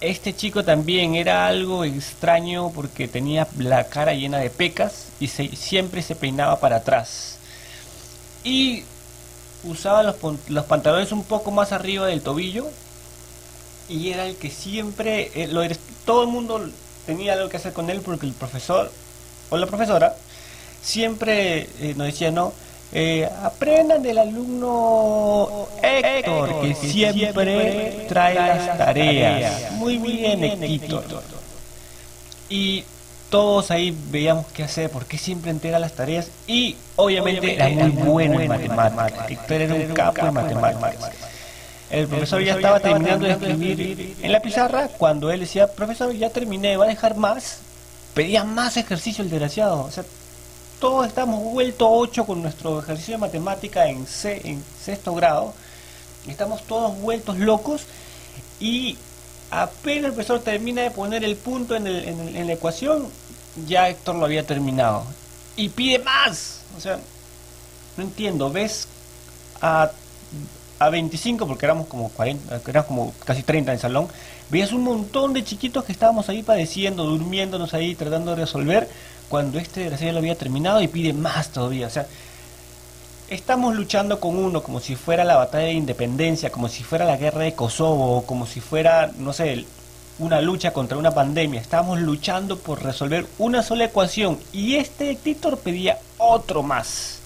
este 0.00 0.34
chico 0.34 0.64
también 0.64 1.14
era 1.16 1.46
algo 1.46 1.84
extraño 1.84 2.70
porque 2.74 3.08
tenía 3.08 3.48
la 3.58 3.84
cara 3.84 4.14
llena 4.14 4.38
de 4.38 4.50
pecas 4.50 5.06
y 5.18 5.28
se- 5.28 5.56
siempre 5.56 6.02
se 6.02 6.14
peinaba 6.14 6.60
para 6.60 6.76
atrás. 6.76 7.38
Y 8.44 8.84
usaba 9.64 10.02
los, 10.02 10.16
los 10.48 10.64
pantalones 10.66 11.10
un 11.12 11.24
poco 11.24 11.50
más 11.50 11.72
arriba 11.72 12.06
del 12.06 12.22
tobillo 12.22 12.68
y 13.92 14.10
era 14.12 14.26
el 14.26 14.36
que 14.36 14.50
siempre, 14.50 15.30
eh, 15.34 15.46
lo 15.48 15.62
eres- 15.62 15.78
todo 16.04 16.22
el 16.22 16.28
mundo 16.28 16.60
tenía 17.06 17.34
algo 17.34 17.48
que 17.48 17.56
hacer 17.58 17.72
con 17.72 17.90
él 17.90 18.00
porque 18.00 18.26
el 18.26 18.32
profesor 18.32 18.90
o 19.50 19.56
la 19.56 19.66
profesora 19.66 20.14
siempre 20.82 21.68
eh, 21.80 21.94
nos 21.96 22.06
decía, 22.06 22.30
no, 22.30 22.52
eh, 22.92 23.28
aprendan 23.42 24.02
del 24.02 24.18
alumno 24.18 25.68
Héctor, 25.82 26.60
que 26.62 26.74
siempre 26.74 28.06
trae 28.08 28.34
las 28.34 28.78
tareas. 28.78 29.72
Muy 29.72 29.98
bien, 29.98 30.40
Héctor. 30.44 31.04
Y 32.48 32.84
todos 33.30 33.70
ahí 33.70 33.96
veíamos 34.10 34.44
qué 34.52 34.62
hacer, 34.62 34.90
porque 34.90 35.16
siempre 35.16 35.50
entrega 35.50 35.78
las 35.78 35.92
tareas 35.92 36.28
y 36.46 36.76
obviamente 36.96 37.54
era 37.54 37.68
muy 37.86 37.90
bueno 38.28 38.40
en 38.40 38.48
matemáticas. 38.48 39.30
Héctor 39.30 39.60
era 39.62 39.74
un 39.74 39.80
capo 39.94 40.26
en 40.26 40.34
matemáticas. 40.60 41.10
El 41.92 42.08
profesor 42.08 42.42
ya 42.42 42.54
estaba 42.54 42.80
terminando 42.80 43.26
de 43.26 43.32
escribir 43.32 44.16
en 44.22 44.32
la 44.32 44.40
pizarra 44.40 44.88
cuando 44.88 45.30
él 45.30 45.40
decía, 45.40 45.66
profesor, 45.66 46.12
ya 46.14 46.30
terminé, 46.30 46.76
¿va 46.76 46.86
a 46.86 46.88
dejar 46.88 47.16
más? 47.16 47.58
Pedía 48.14 48.44
más 48.44 48.76
ejercicio 48.76 49.22
el 49.22 49.30
desgraciado. 49.30 49.84
O 49.84 49.90
sea, 49.90 50.04
todos 50.80 51.06
estamos 51.06 51.42
vuelto 51.42 51.90
8 51.90 52.24
con 52.24 52.42
nuestro 52.42 52.78
ejercicio 52.80 53.12
de 53.14 53.18
matemática 53.18 53.86
en, 53.88 54.06
se- 54.06 54.46
en 54.48 54.64
sexto 54.84 55.14
grado. 55.14 55.52
Estamos 56.26 56.62
todos 56.66 56.98
vueltos 56.98 57.38
locos 57.38 57.82
y 58.58 58.96
apenas 59.50 60.06
el 60.06 60.12
profesor 60.12 60.40
termina 60.40 60.82
de 60.82 60.90
poner 60.90 61.24
el 61.24 61.36
punto 61.36 61.76
en, 61.76 61.86
el- 61.86 62.08
en 62.08 62.20
el- 62.20 62.36
en 62.36 62.46
la 62.46 62.52
ecuación, 62.54 63.06
ya 63.66 63.88
Héctor 63.90 64.14
lo 64.16 64.24
había 64.24 64.46
terminado. 64.46 65.04
Y 65.56 65.68
pide 65.68 65.98
más. 65.98 66.60
O 66.76 66.80
sea, 66.80 66.98
no 67.98 68.02
entiendo, 68.04 68.50
ves 68.50 68.88
a, 69.60 69.90
a 70.86 70.90
25, 70.90 71.46
porque 71.46 71.66
éramos 71.66 71.86
como 71.86 72.08
40, 72.10 72.60
éramos 72.66 72.86
como 72.86 73.12
casi 73.24 73.42
30 73.42 73.70
en 73.70 73.74
el 73.74 73.80
salón, 73.80 74.08
veías 74.50 74.72
un 74.72 74.84
montón 74.84 75.32
de 75.32 75.44
chiquitos 75.44 75.84
que 75.84 75.92
estábamos 75.92 76.28
ahí 76.28 76.42
padeciendo, 76.42 77.04
durmiéndonos 77.04 77.74
ahí, 77.74 77.94
tratando 77.94 78.32
de 78.32 78.42
resolver, 78.42 78.88
cuando 79.28 79.58
este 79.58 79.80
desgraciado 79.80 80.12
lo 80.12 80.18
había 80.18 80.36
terminado 80.36 80.82
y 80.82 80.88
pide 80.88 81.12
más 81.12 81.48
todavía. 81.48 81.86
O 81.86 81.90
sea, 81.90 82.06
estamos 83.28 83.74
luchando 83.74 84.20
con 84.20 84.36
uno 84.36 84.62
como 84.62 84.80
si 84.80 84.94
fuera 84.94 85.24
la 85.24 85.36
batalla 85.36 85.66
de 85.66 85.72
independencia, 85.72 86.50
como 86.50 86.68
si 86.68 86.82
fuera 86.82 87.04
la 87.04 87.16
guerra 87.16 87.40
de 87.40 87.54
Kosovo, 87.54 88.24
como 88.26 88.46
si 88.46 88.60
fuera, 88.60 89.10
no 89.16 89.32
sé, 89.32 89.64
una 90.18 90.40
lucha 90.40 90.72
contra 90.72 90.98
una 90.98 91.12
pandemia. 91.12 91.60
Estábamos 91.60 92.00
luchando 92.00 92.58
por 92.58 92.82
resolver 92.82 93.26
una 93.38 93.62
sola 93.62 93.84
ecuación 93.84 94.38
y 94.52 94.76
este 94.76 95.14
Titor 95.14 95.58
pedía 95.58 95.98
otro 96.18 96.62
más. 96.62 97.20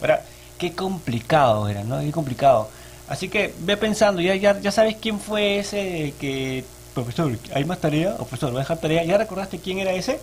Ahora, 0.00 0.24
qué 0.70 0.74
complicado 0.74 1.68
era, 1.68 1.84
¿no? 1.84 2.00
Qué 2.00 2.10
complicado. 2.10 2.68
Así 3.08 3.28
que 3.28 3.54
ve 3.60 3.76
pensando, 3.76 4.22
ya, 4.22 4.34
ya, 4.34 4.58
ya 4.58 4.72
sabes 4.72 4.96
quién 5.00 5.20
fue 5.20 5.58
ese 5.58 6.14
que, 6.18 6.64
profesor, 6.94 7.36
¿hay 7.54 7.64
más 7.64 7.78
tarea? 7.78 8.14
O 8.14 8.24
profesor, 8.24 8.52
¿va 8.54 8.60
a 8.60 8.62
dejar 8.62 8.78
tarea? 8.78 9.04
¿Ya 9.04 9.18
recordaste 9.18 9.58
quién 9.58 9.78
era 9.78 9.92
ese? 9.92 10.18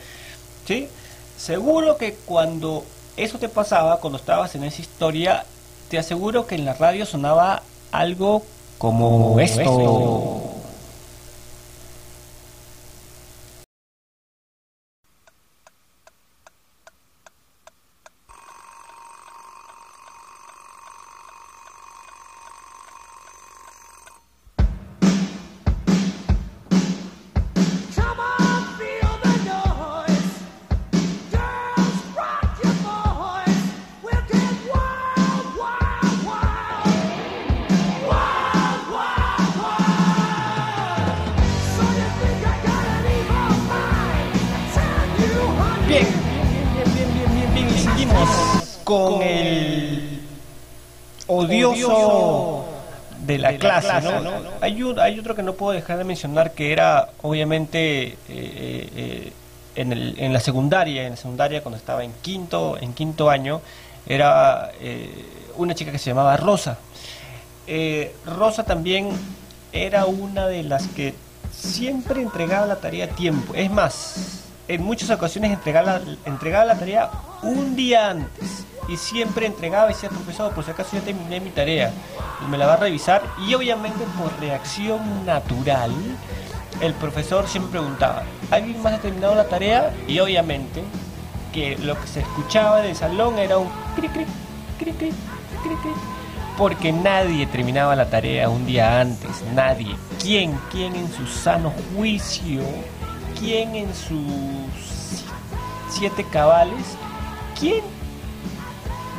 ¿Sí? 0.68 0.88
Seguro 1.38 1.98
que 1.98 2.16
cuando 2.26 2.84
eso 3.18 3.38
te 3.38 3.50
pasaba, 3.50 4.00
cuando 4.00 4.18
estabas 4.18 4.56
en 4.56 4.64
esa 4.64 4.82
historia, 4.82 5.46
te 5.90 6.00
aseguro 6.00 6.48
que 6.48 6.56
en 6.56 6.66
la 6.66 6.74
radio 6.74 7.06
sonaba 7.06 7.62
algo 7.92 8.44
como 8.80 9.40
esto. 9.40 9.64
Come 9.64 10.61
seguimos 48.02 48.80
con 48.84 49.22
el 49.22 50.22
odioso 51.28 52.66
de 53.26 53.38
la, 53.38 53.56
clase, 53.58 54.02
¿no? 54.02 54.32
Hay, 54.62 54.82
un- 54.84 55.00
hay 55.00 55.20
otro 55.20 55.36
que 55.36 55.44
no 55.44 55.54
puedo 55.54 55.74
dejar 55.74 55.98
de 56.00 56.04
mencionar 56.04 56.54
que 56.54 56.74
era 56.74 57.10
obviamente 57.22 58.04
eh, 58.08 58.18
eh, 58.28 58.90
eh, 58.96 59.34
en, 59.76 59.92
el- 59.94 60.16
en 60.20 60.34
la 60.34 60.40
secundaria, 60.40 61.04
en 61.04 61.12
la 61.12 61.16
secundaria 61.18 61.62
cuando 61.62 61.78
estaba 61.78 62.04
en 62.04 62.12
quinto, 62.22 62.78
en 62.80 62.94
quinto 62.94 63.30
año, 63.30 63.62
era 64.08 64.72
eh, 64.80 65.26
una 65.58 65.76
chica 65.76 65.92
que 65.92 66.00
se 66.00 66.10
llamaba 66.10 66.36
Rosa. 66.38 66.78
Rosa 68.26 68.66
también 68.66 69.10
era 69.72 70.06
una 70.06 70.48
de 70.48 70.64
las 70.64 70.88
que 70.88 71.14
siempre 71.56 72.22
entregaba 72.22 72.66
la 72.66 72.78
tarea 72.78 73.06
a 73.06 73.10
tiempo. 73.10 73.54
Es 73.56 73.72
más, 73.72 74.42
en 74.68 74.84
muchas 74.84 75.10
ocasiones 75.10 75.52
entregaba 75.52 76.00
la, 76.00 76.02
entregaba 76.26 76.66
la 76.66 76.78
tarea 76.78 77.10
un 77.44 77.76
día 77.76 78.10
antes. 78.10 78.66
Y 78.88 78.98
siempre 78.98 79.46
entregaba 79.46 79.90
y 79.90 79.94
decía, 79.94 80.10
profesor, 80.10 80.52
por 80.54 80.66
si 80.66 80.72
acaso 80.72 80.98
ya 80.98 81.02
terminé 81.02 81.40
mi 81.40 81.52
tarea. 81.52 81.94
Y 82.46 82.50
me 82.50 82.58
la 82.58 82.66
va 82.66 82.74
a 82.74 82.78
revisar. 82.78 83.24
Y 83.48 83.54
obviamente 83.54 84.04
por 84.18 84.38
reacción 84.40 85.26
natural, 85.26 85.92
el 86.82 86.94
profesor 86.96 87.48
siempre 87.48 87.80
preguntaba, 87.80 88.24
¿alguien 88.50 88.82
más 88.82 88.94
ha 88.94 88.98
terminado 88.98 89.36
la 89.36 89.46
tarea? 89.46 89.94
Y 90.08 90.20
obviamente 90.20 90.84
que 91.54 91.78
lo 91.78 92.00
que 92.00 92.08
se 92.08 92.22
escuchaba 92.22 92.82
del 92.82 92.96
salón 92.96 93.38
era 93.38 93.58
un 93.58 93.70
cric, 93.96 94.12
cric, 94.12 94.28
cric, 94.80 94.98
cric, 94.98 95.14
cric, 95.64 95.82
cric, 95.82 95.96
porque 96.58 96.92
nadie 96.92 97.46
terminaba 97.48 97.96
la 97.96 98.10
tarea 98.10 98.50
un 98.50 98.66
día 98.66 99.02
antes, 99.02 99.44
nadie. 99.54 99.96
¿Quién? 100.22 100.58
¿Quién 100.72 100.96
en 100.96 101.12
su 101.12 101.26
sano 101.28 101.74
juicio? 101.94 102.62
¿Quién 103.42 103.76
en 103.76 103.88
sus 103.96 105.26
siete 105.90 106.24
cabales? 106.24 106.86
¿Quién 107.60 107.82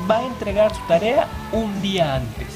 va 0.08 0.18
a 0.18 0.26
entregar 0.26 0.72
su 0.72 0.80
tarea 0.86 1.26
un 1.50 1.82
día 1.82 2.14
antes? 2.14 2.46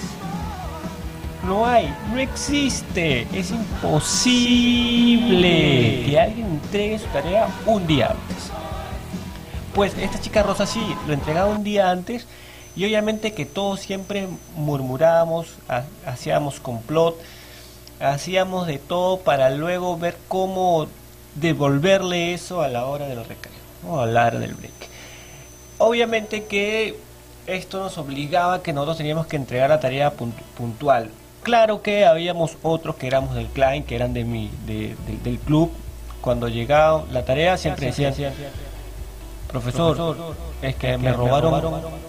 No 1.44 1.66
hay, 1.66 1.92
no 2.12 2.18
existe, 2.20 3.26
es 3.36 3.50
imposible 3.50 5.24
que 6.06 6.20
alguien 6.20 6.46
entregue 6.46 7.00
su 7.00 7.06
tarea 7.06 7.48
un 7.66 7.84
día 7.86 8.12
antes. 8.12 8.50
Pues 9.74 9.98
esta 9.98 10.20
chica 10.20 10.44
Rosa 10.44 10.66
sí, 10.66 10.80
lo 11.08 11.14
entregaba 11.14 11.50
un 11.50 11.64
día 11.64 11.90
antes 11.90 12.26
y 12.76 12.84
obviamente 12.84 13.32
que 13.32 13.44
todos 13.44 13.80
siempre 13.80 14.28
murmurábamos, 14.56 15.48
ha- 15.68 15.82
hacíamos 16.06 16.60
complot, 16.60 17.16
hacíamos 18.00 18.68
de 18.68 18.78
todo 18.78 19.18
para 19.18 19.50
luego 19.50 19.98
ver 19.98 20.16
cómo 20.28 20.86
devolverle 21.36 22.34
eso 22.34 22.62
a 22.62 22.68
la 22.68 22.86
hora 22.86 23.06
del 23.06 23.18
recreo, 23.24 23.52
¿no? 23.84 24.00
a 24.00 24.06
la 24.06 24.26
hora 24.26 24.38
del 24.38 24.54
break. 24.54 24.72
Obviamente 25.78 26.44
que 26.44 26.98
esto 27.46 27.78
nos 27.80 27.96
obligaba 27.98 28.54
a 28.54 28.62
que 28.62 28.72
nosotros 28.72 28.96
teníamos 28.96 29.26
que 29.26 29.36
entregar 29.36 29.68
la 29.70 29.78
tarea 29.80 30.12
puntu- 30.16 30.42
puntual. 30.56 31.10
Claro 31.42 31.80
que 31.82 32.04
habíamos 32.06 32.56
otros 32.62 32.96
que 32.96 33.06
éramos 33.06 33.34
del 33.36 33.46
clan, 33.46 33.82
que 33.84 33.94
eran 33.94 34.12
de 34.14 34.24
mi, 34.24 34.50
de- 34.66 34.96
del- 35.06 35.22
del 35.22 35.38
club. 35.38 35.70
Cuando 36.20 36.48
llegaba 36.48 37.04
la 37.12 37.24
tarea 37.24 37.56
siempre 37.56 37.86
decían, 37.86 38.12
profesor, 39.46 39.94
es 40.62 40.74
que 40.74 40.98
me 40.98 41.12
robaron, 41.12 41.52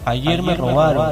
ayer 0.05 0.41
me 0.41 0.55
robaron. 0.55 1.03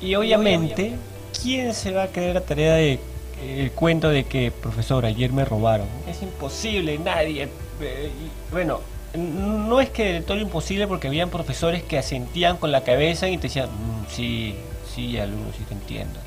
Y 0.00 0.14
obviamente, 0.14 0.96
¿quién 1.42 1.74
se 1.74 1.90
va 1.92 2.04
a 2.04 2.06
creer 2.08 2.34
la 2.34 2.40
tarea 2.42 2.74
de 2.74 3.00
el 3.42 3.70
cuento 3.72 4.08
de 4.10 4.24
que, 4.24 4.50
profesor, 4.50 5.04
ayer 5.06 5.32
me 5.32 5.44
robaron? 5.44 5.86
Es 6.08 6.22
imposible, 6.22 6.98
nadie. 6.98 7.48
eh, 7.80 8.10
bueno, 8.52 8.80
no 9.16 9.80
es 9.80 9.90
que 9.90 10.12
del 10.12 10.24
todo 10.24 10.38
imposible 10.38 10.86
porque 10.86 11.08
habían 11.08 11.30
profesores 11.30 11.82
que 11.82 11.98
asentían 11.98 12.56
con 12.58 12.70
la 12.72 12.82
cabeza 12.82 13.28
y 13.28 13.36
te 13.38 13.44
decían, 13.44 13.66
"Mm, 13.68 14.06
sí, 14.10 14.54
sí, 14.94 15.18
alumno, 15.18 15.50
sí 15.56 15.64
te 15.66 15.74
entiendo. 15.74 16.18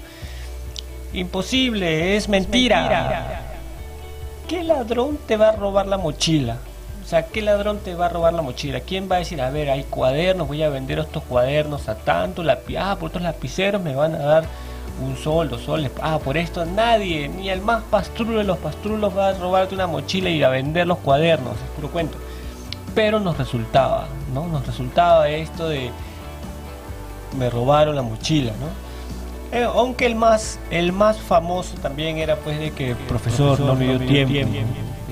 Imposible, 1.13 2.15
es 2.15 2.27
mentira. 2.27 3.41
¿Qué 4.47 4.63
ladrón 4.63 5.17
te 5.27 5.37
va 5.37 5.49
a 5.49 5.51
robar 5.55 5.87
la 5.87 5.97
mochila? 5.97 6.57
O 7.03 7.07
sea, 7.07 7.27
¿qué 7.27 7.41
ladrón 7.41 7.79
te 7.79 7.95
va 7.95 8.07
a 8.07 8.09
robar 8.09 8.33
la 8.33 8.41
mochila? 8.41 8.79
¿Quién 8.79 9.09
va 9.11 9.17
a 9.17 9.19
decir, 9.19 9.41
a 9.41 9.49
ver, 9.49 9.69
hay 9.69 9.83
cuadernos, 9.83 10.47
voy 10.47 10.63
a 10.63 10.69
vender 10.69 10.99
estos 10.99 11.23
cuadernos 11.23 11.87
a 11.89 11.95
tanto, 11.95 12.43
lapi 12.43 12.75
ah, 12.77 12.95
por 12.99 13.09
estos 13.09 13.21
lapiceros 13.21 13.81
me 13.81 13.93
van 13.93 14.15
a 14.15 14.19
dar 14.19 14.45
un 15.03 15.17
sol, 15.17 15.49
dos 15.49 15.61
soles, 15.61 15.91
ah, 16.01 16.19
por 16.23 16.37
esto 16.37 16.65
nadie, 16.65 17.27
ni 17.27 17.49
el 17.49 17.61
más 17.61 17.83
pastrulo 17.83 18.37
de 18.37 18.43
los 18.43 18.57
pastrulos 18.57 19.15
va 19.15 19.29
a 19.29 19.33
robarte 19.33 19.75
una 19.75 19.87
mochila 19.87 20.29
y 20.29 20.41
a 20.43 20.49
vender 20.49 20.87
los 20.87 20.99
cuadernos, 20.99 21.53
es 21.53 21.69
puro 21.75 21.89
cuento. 21.89 22.17
Pero 22.95 23.19
nos 23.19 23.37
resultaba, 23.37 24.07
¿no? 24.33 24.47
Nos 24.47 24.65
resultaba 24.65 25.27
esto 25.29 25.67
de 25.67 25.91
me 27.37 27.49
robaron 27.49 27.95
la 27.95 28.01
mochila, 28.01 28.51
¿no? 28.59 29.57
Eh, 29.57 29.63
aunque 29.63 30.05
el 30.05 30.15
más, 30.15 30.59
el 30.71 30.91
más 30.91 31.19
famoso 31.19 31.75
también 31.75 32.17
era 32.17 32.37
pues 32.37 32.59
de 32.59 32.71
que 32.71 32.95
profesor, 32.95 33.59
no 33.59 33.75
me 33.75 33.85
dio 33.85 33.99
tiempo, 33.99 34.59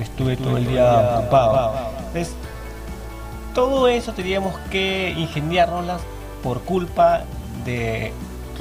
estuve 0.00 0.36
todo 0.36 0.56
el 0.56 0.66
día 0.66 1.18
ocupado. 1.18 1.72
Entonces, 1.98 2.34
todo 3.54 3.86
eso 3.86 4.12
teníamos 4.12 4.56
que 4.70 5.14
ingeniárnoslas 5.16 6.02
por 6.42 6.62
culpa 6.62 7.22
de 7.64 8.12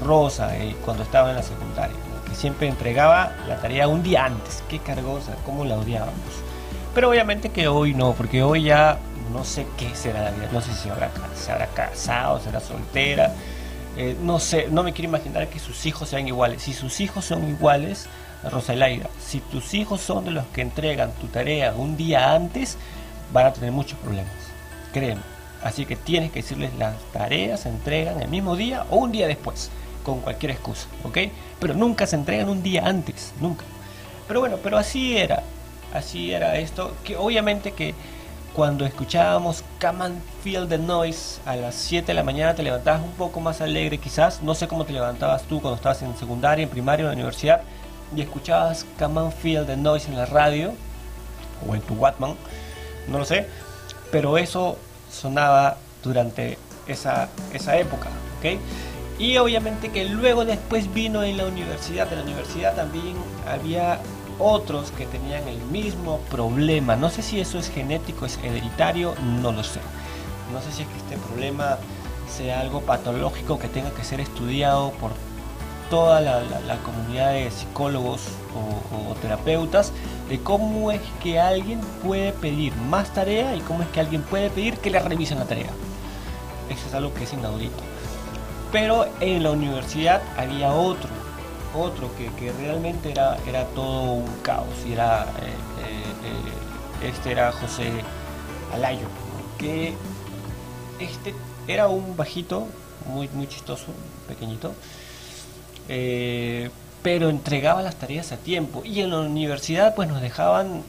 Rosa 0.02 0.58
eh, 0.58 0.76
cuando 0.84 1.04
estaba 1.04 1.30
en 1.30 1.36
la 1.36 1.44
secundaria, 1.44 1.96
que 2.28 2.36
siempre 2.36 2.68
entregaba 2.68 3.32
la 3.48 3.58
tarea 3.58 3.88
un 3.88 4.04
día 4.04 4.26
antes. 4.26 4.64
Qué 4.70 4.80
cargosa, 4.80 5.36
cómo 5.46 5.66
la 5.66 5.78
odiábamos. 5.78 6.14
Pero 6.94 7.10
obviamente 7.10 7.50
que 7.50 7.68
hoy 7.68 7.94
no, 7.94 8.14
porque 8.14 8.44
hoy 8.44 8.64
ya 8.64 8.98
no 9.32 9.44
sé 9.46 9.66
qué 9.78 9.96
será 9.96 10.24
la 10.24 10.32
vida, 10.32 10.50
no 10.52 10.62
sé 10.62 10.74
si 10.74 10.90
habrá, 10.90 11.10
se 11.36 11.52
habrá 11.52 11.68
casado, 11.68 12.40
será 12.42 12.60
soltera, 12.60 13.34
eh, 13.98 14.16
no 14.22 14.40
sé, 14.40 14.68
no 14.70 14.84
me 14.84 14.94
quiero 14.94 15.10
imaginar 15.10 15.48
que 15.48 15.60
sus 15.60 15.86
hijos 15.86 16.10
sean 16.10 16.28
iguales. 16.28 16.64
Si 16.64 16.74
sus 16.74 17.00
hijos 17.00 17.26
son 17.26 17.48
iguales, 17.48 18.08
Roselaida, 18.50 19.10
si 19.20 19.40
tus 19.40 19.74
hijos 19.74 20.02
son 20.02 20.26
de 20.26 20.32
los 20.32 20.46
que 20.48 20.62
entregan 20.62 21.12
tu 21.14 21.28
tarea 21.28 21.74
un 21.74 21.96
día 21.96 22.34
antes, 22.34 22.78
van 23.32 23.46
a 23.48 23.54
tener 23.54 23.72
muchos 23.72 23.98
problemas, 24.00 24.34
créeme. 24.94 25.22
Así 25.64 25.86
que 25.86 25.96
tienes 25.96 26.32
que 26.32 26.42
decirles 26.42 26.74
las 26.80 26.96
tareas 27.14 27.62
se 27.62 27.70
entregan 27.70 28.20
el 28.20 28.30
mismo 28.30 28.56
día 28.56 28.86
o 28.90 28.98
un 28.98 29.12
día 29.12 29.28
después, 29.28 29.70
con 30.04 30.22
cualquier 30.22 30.52
excusa, 30.52 30.88
¿ok? 31.04 31.18
Pero 31.60 31.74
nunca 31.74 32.08
se 32.08 32.16
entregan 32.16 32.50
un 32.50 32.64
día 32.64 32.86
antes, 32.86 33.34
nunca. 33.40 33.64
Pero 34.28 34.40
bueno, 34.40 34.58
pero 34.64 34.78
así 34.78 35.18
era, 35.18 35.44
así 35.94 36.32
era 36.32 36.58
esto, 36.58 36.96
que 37.04 37.18
obviamente 37.18 37.74
que 37.74 37.94
cuando 38.54 38.86
escuchábamos 38.86 39.64
Come 39.80 40.06
and 40.06 40.68
the 40.68 40.78
Noise 40.78 41.40
a 41.46 41.56
las 41.56 41.76
7 41.76 42.08
de 42.08 42.14
la 42.14 42.24
mañana 42.24 42.54
te 42.54 42.64
levantabas 42.64 43.02
un 43.02 43.12
poco 43.12 43.40
más 43.40 43.62
alegre 43.62 43.98
quizás, 43.98 44.42
no 44.42 44.56
sé 44.56 44.68
cómo 44.68 44.84
te 44.84 44.92
levantabas 44.92 45.44
tú 45.44 45.62
cuando 45.62 45.78
estabas 45.78 46.02
en 46.02 46.18
secundaria, 46.18 46.64
en 46.64 46.70
primaria, 46.70 47.04
en 47.04 47.08
la 47.08 47.14
universidad 47.14 47.62
y 48.16 48.22
escuchabas 48.22 48.86
Come 49.00 49.32
the 49.66 49.78
Noise 49.78 50.10
en 50.10 50.18
la 50.18 50.26
radio 50.26 50.74
o 51.68 51.76
en 51.76 51.82
tu 51.82 51.94
Watman, 51.94 52.36
no 53.08 53.20
lo 53.20 53.26
sé, 53.26 53.48
pero 54.12 54.38
eso 54.38 54.78
sonaba 55.12 55.78
durante 56.04 56.58
esa, 56.88 57.30
esa 57.54 57.78
época, 57.78 58.10
¿ok? 58.40 58.60
Y 59.22 59.38
obviamente 59.38 59.90
que 59.90 60.06
luego 60.06 60.46
después 60.46 60.92
vino 60.92 61.22
en 61.22 61.38
la 61.38 61.46
universidad, 61.46 62.12
en 62.12 62.18
la 62.18 62.26
universidad 62.26 62.76
también 62.76 63.16
había 63.48 64.00
otros 64.40 64.90
que 64.90 65.06
tenían 65.06 65.48
el 65.48 65.62
mismo 65.66 66.18
problema. 66.32 66.96
No 66.96 67.12
sé 67.12 67.22
si 67.22 67.40
eso 67.40 67.60
es 67.60 67.70
genético, 67.70 68.26
es 68.26 68.40
hereditario, 68.42 69.14
no 69.40 69.52
lo 69.52 69.64
sé. 69.64 69.80
No 70.52 70.60
sé 70.60 70.72
si 70.72 70.82
es 70.82 70.88
que 70.88 70.98
este 70.98 71.18
problema 71.18 71.78
sea 72.36 72.62
algo 72.62 72.82
patológico 72.82 73.60
que 73.60 73.68
tenga 73.68 73.92
que 73.92 74.04
ser 74.04 74.22
estudiado 74.22 74.90
por 74.94 75.12
toda 75.92 76.20
la, 76.20 76.78
comunidad 76.84 77.34
de 77.34 77.52
psicólogos 77.52 78.22
o, 78.56 79.12
o 79.12 79.14
terapeutas 79.16 79.94
de 80.30 80.40
cómo 80.40 80.92
es 80.92 81.02
que 81.22 81.40
alguien 81.40 81.80
puede 82.04 82.34
pedir 82.34 82.76
más 82.76 83.14
tarea 83.14 83.56
y 83.56 83.60
cómo 83.60 83.84
es 83.84 83.90
que 83.90 84.00
alguien 84.00 84.24
puede 84.24 84.50
pedir 84.50 84.78
que 84.78 84.90
le 84.90 85.00
revisen 85.00 85.38
la 85.38 85.46
tarea. 85.46 85.70
Eso 86.72 86.88
es 86.88 86.94
algo 86.96 87.14
que 87.14 87.26
es 87.26 87.34
inaudito. 87.34 87.84
Pero 88.72 89.06
en 89.20 89.44
la 89.44 89.52
universidad 89.52 90.22
había 90.38 90.72
otro, 90.72 91.10
otro 91.76 92.10
que, 92.16 92.28
que 92.40 92.54
realmente 92.54 93.12
era, 93.12 93.38
era 93.48 93.66
todo 93.66 94.14
un 94.14 94.28
caos. 94.44 94.68
Y 94.88 94.94
era, 94.94 95.24
eh, 95.24 95.46
eh, 97.04 97.06
eh, 97.06 97.10
este 97.10 97.32
era 97.32 97.52
José 97.52 97.92
Alayo, 98.74 99.08
que 99.58 99.94
este 101.00 101.34
era 101.68 101.90
un 101.90 102.16
bajito, 102.16 102.68
muy, 103.08 103.28
muy 103.34 103.48
chistoso, 103.48 103.88
pequeñito, 104.28 104.74
pero 107.04 107.30
entregaba 107.30 107.82
las 107.82 107.96
tareas 107.96 108.32
a 108.32 108.38
tiempo. 108.38 108.84
Y 108.86 109.02
en 109.02 109.10
la 109.10 109.20
universidad 109.20 109.96
pues 109.96 110.08
nos 110.08 110.22
dejaban, 110.22 110.84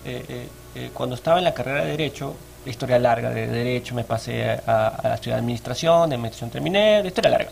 cuando 0.94 1.16
estaba 1.16 1.38
en 1.38 1.44
la 1.44 1.54
carrera 1.54 1.84
de 1.84 1.92
Derecho, 1.92 2.36
historia 2.64 2.98
larga 2.98 3.30
de 3.30 3.48
Derecho, 3.48 3.94
me 3.94 4.04
pasé 4.04 4.60
a, 4.66 4.88
a 4.88 5.08
la 5.08 5.14
estudiar 5.14 5.40
Administración, 5.40 6.10
de 6.10 6.16
Administración 6.16 6.50
terminé, 6.50 7.02
historia 7.04 7.30
larga. 7.30 7.50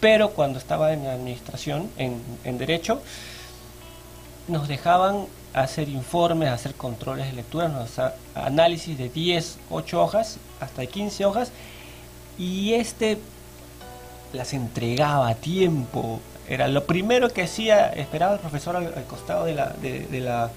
Pero 0.00 0.30
cuando 0.30 0.58
estaba 0.58 0.92
en 0.92 1.06
Administración, 1.06 1.90
en, 1.98 2.20
en 2.44 2.58
Derecho, 2.58 3.02
nos 4.48 4.66
dejaban 4.68 5.26
hacer 5.52 5.88
informes, 5.88 6.48
hacer 6.48 6.74
controles 6.74 7.26
de 7.26 7.32
lectura, 7.32 7.68
nos 7.68 7.98
análisis 8.34 8.96
de 8.96 9.08
10, 9.08 9.58
8 9.70 10.02
hojas, 10.02 10.38
hasta 10.60 10.86
15 10.86 11.24
hojas, 11.24 11.52
y 12.38 12.74
este 12.74 13.18
las 14.32 14.52
entregaba 14.52 15.28
a 15.28 15.34
tiempo. 15.34 16.20
era 16.48 16.68
lo 16.68 16.84
primero 16.84 17.30
que 17.30 17.42
hacía, 17.42 17.88
esperaba 17.90 18.34
el 18.34 18.40
profesor 18.40 18.76
al, 18.76 19.04
costado 19.04 19.44
de, 19.44 19.54
la, 19.54 19.68
de 19.80 20.20
la, 20.20 20.50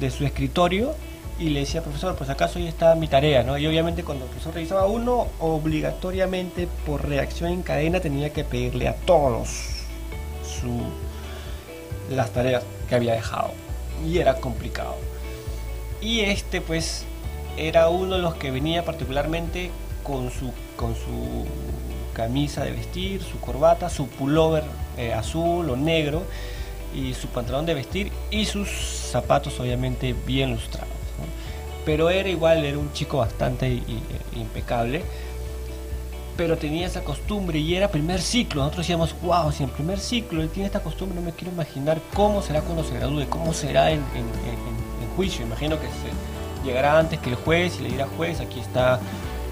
de 0.00 0.10
su 0.10 0.24
escritorio 0.24 0.94
y 1.38 1.50
le 1.50 1.60
decía, 1.60 1.82
profesor, 1.82 2.14
pues 2.16 2.30
acaso 2.30 2.58
ya 2.58 2.68
está 2.68 2.94
mi 2.94 3.08
tarea, 3.08 3.42
¿no? 3.42 3.58
Y 3.58 3.66
obviamente 3.66 4.04
cuando 4.04 4.24
el 4.24 4.30
profesor 4.30 4.54
revisaba 4.54 4.86
uno, 4.86 5.26
obligatoriamente 5.40 6.68
por 6.86 7.08
reacción 7.08 7.50
en 7.50 7.62
cadena 7.62 8.00
tenía 8.00 8.32
que 8.32 8.44
pedirle 8.44 8.88
a 8.88 8.94
todos 8.94 9.48
su, 10.42 10.82
las 12.14 12.30
tareas 12.30 12.62
que 12.88 12.94
había 12.94 13.14
dejado. 13.14 13.50
Y 14.06 14.18
era 14.18 14.34
complicado. 14.34 14.94
Y 16.00 16.20
este 16.20 16.60
pues 16.60 17.04
era 17.56 17.88
uno 17.88 18.16
de 18.16 18.22
los 18.22 18.34
que 18.34 18.50
venía 18.50 18.84
particularmente 18.84 19.70
con 20.02 20.30
su, 20.30 20.52
con 20.76 20.94
su 20.94 21.46
camisa 22.12 22.62
de 22.64 22.72
vestir, 22.72 23.22
su 23.22 23.40
corbata, 23.40 23.88
su 23.88 24.06
pullover 24.06 24.64
eh, 24.96 25.12
azul 25.12 25.68
o 25.70 25.76
negro 25.76 26.22
y 26.94 27.14
su 27.14 27.26
pantalón 27.28 27.66
de 27.66 27.74
vestir 27.74 28.12
y 28.30 28.44
sus 28.44 28.68
zapatos 28.68 29.58
obviamente 29.58 30.14
bien 30.26 30.52
lustrados. 30.52 30.93
Pero 31.84 32.10
era 32.10 32.28
igual, 32.28 32.64
era 32.64 32.78
un 32.78 32.92
chico 32.92 33.18
bastante 33.18 33.82
impecable, 34.34 35.02
pero 36.36 36.56
tenía 36.56 36.86
esa 36.86 37.04
costumbre 37.04 37.58
y 37.58 37.74
era 37.74 37.88
primer 37.88 38.20
ciclo. 38.20 38.62
Nosotros 38.62 38.86
decíamos, 38.86 39.14
wow, 39.22 39.52
si 39.52 39.64
en 39.64 39.70
primer 39.70 39.98
ciclo 39.98 40.42
él 40.42 40.48
tiene 40.48 40.66
esta 40.66 40.80
costumbre, 40.80 41.14
no 41.18 41.24
me 41.24 41.32
quiero 41.32 41.52
imaginar 41.52 42.00
cómo 42.14 42.42
será 42.42 42.60
cuando 42.62 42.84
se 42.84 42.94
gradúe, 42.94 43.26
cómo 43.28 43.52
será 43.52 43.90
en, 43.90 44.02
juicio. 45.16 45.46
Imagino 45.46 45.78
que 45.78 45.86
se 45.86 46.66
llegará 46.66 46.98
antes 46.98 47.20
que 47.20 47.30
el 47.30 47.36
juez 47.36 47.78
y 47.78 47.84
le 47.84 47.90
dirá, 47.90 48.08
juez, 48.16 48.40
aquí 48.40 48.58
está 48.58 48.98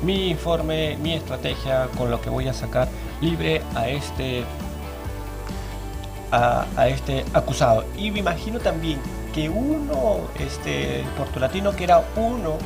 mi 0.02 0.30
informe, 0.30 0.96
mi 0.96 1.12
estrategia 1.12 1.86
con 1.96 2.10
lo 2.10 2.20
que 2.20 2.30
voy 2.30 2.48
a 2.48 2.52
sacar 2.52 2.88
libre 3.20 3.62
a 3.76 3.88
este 3.88 4.42
a 6.32 6.88
este 6.88 7.24
acusado. 7.34 7.84
Y 7.96 8.10
me 8.10 8.20
imagino 8.20 8.58
también 8.58 8.98
que 9.32 9.48
uno, 9.48 10.20
este 10.38 11.04
portulatino, 11.16 11.74
que 11.74 11.84
era 11.84 12.02
uno 12.16 12.58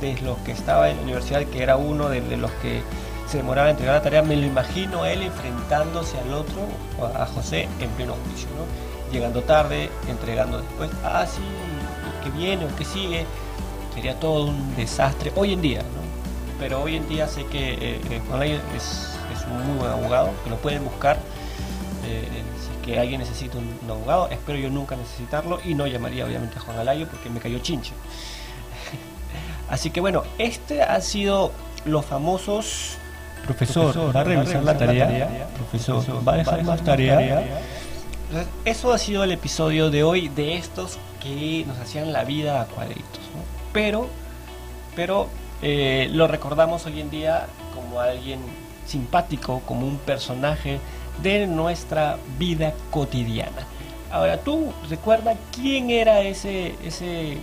de 0.00 0.20
los 0.22 0.38
que 0.38 0.52
estaba 0.52 0.88
en 0.88 0.96
la 0.96 1.02
universidad, 1.02 1.44
que 1.44 1.62
era 1.62 1.76
uno 1.76 2.08
de, 2.08 2.36
los 2.36 2.50
que 2.62 2.82
se 3.28 3.38
demoraba 3.38 3.68
en 3.68 3.72
entregar 3.72 3.96
la 3.96 4.02
tarea, 4.02 4.22
me 4.22 4.36
lo 4.36 4.46
imagino 4.46 5.04
él 5.04 5.22
enfrentándose 5.22 6.18
al 6.18 6.32
otro, 6.32 6.62
a 7.14 7.26
José, 7.26 7.68
en 7.80 7.90
pleno 7.90 8.14
juicio, 8.26 8.48
¿no? 8.56 9.12
Llegando 9.12 9.42
tarde, 9.42 9.90
entregando 10.08 10.60
después, 10.60 10.90
ah, 11.04 11.26
sí, 11.26 11.42
que 12.24 12.30
viene 12.30 12.64
o 12.64 12.76
que 12.76 12.84
sigue, 12.84 13.26
sería 13.94 14.18
todo 14.18 14.46
un 14.46 14.76
desastre 14.76 15.32
hoy 15.34 15.52
en 15.52 15.60
día, 15.60 15.80
¿no? 15.80 16.08
Pero 16.58 16.82
hoy 16.82 16.96
en 16.96 17.08
día 17.08 17.28
sé 17.28 17.44
que 17.46 17.74
eh, 17.74 18.00
eh, 18.10 18.20
Juan 18.28 18.40
Ley 18.40 18.60
es, 18.76 19.14
un 19.50 19.66
muy 19.66 19.78
buen 19.78 19.92
abogado, 19.92 20.30
que 20.44 20.50
lo 20.50 20.56
pueden 20.56 20.84
buscar. 20.84 21.16
eh, 22.06 22.42
que 22.88 22.98
alguien 22.98 23.20
necesita 23.20 23.58
un, 23.58 23.78
un 23.82 23.90
abogado, 23.90 24.28
espero 24.30 24.58
yo 24.58 24.70
nunca 24.70 24.96
necesitarlo 24.96 25.60
y 25.62 25.74
no 25.74 25.86
llamaría 25.86 26.24
obviamente 26.24 26.58
a 26.58 26.60
Juan 26.60 26.78
Alayo 26.78 27.06
porque 27.06 27.28
me 27.28 27.38
cayó 27.38 27.58
chinche. 27.58 27.92
Así 29.68 29.90
que 29.90 30.00
bueno, 30.00 30.22
este 30.38 30.82
ha 30.82 31.00
sido 31.02 31.52
los 31.84 32.06
famosos. 32.06 32.96
Profesor, 33.44 34.16
¿va 34.16 34.20
a 34.20 34.24
revisar 34.24 34.62
la 34.62 34.76
tarea? 34.76 35.48
Profesor, 35.54 36.26
¿va 36.26 36.32
a 36.32 36.36
dejar 36.36 36.64
más 36.64 36.82
tarea? 36.82 37.42
Entonces, 38.28 38.48
eso 38.64 38.92
ha 38.92 38.98
sido 38.98 39.22
el 39.24 39.32
episodio 39.32 39.90
de 39.90 40.02
hoy 40.02 40.28
de 40.28 40.56
estos 40.56 40.98
que 41.22 41.64
nos 41.66 41.78
hacían 41.78 42.12
la 42.12 42.24
vida 42.24 42.62
a 42.62 42.66
cuadritos. 42.66 43.20
¿no? 43.34 43.42
Pero, 43.72 44.08
pero 44.96 45.28
eh, 45.62 46.08
lo 46.12 46.26
recordamos 46.26 46.86
hoy 46.86 47.00
en 47.00 47.10
día 47.10 47.46
como 47.74 48.00
alguien 48.00 48.40
simpático, 48.86 49.60
como 49.66 49.86
un 49.86 49.98
personaje 49.98 50.80
de 51.22 51.46
nuestra 51.46 52.18
vida 52.38 52.74
cotidiana. 52.90 53.66
Ahora, 54.10 54.38
¿tú 54.38 54.72
recuerda 54.88 55.36
quién 55.54 55.90
era 55.90 56.20
ese, 56.22 56.74
ese, 56.82 57.38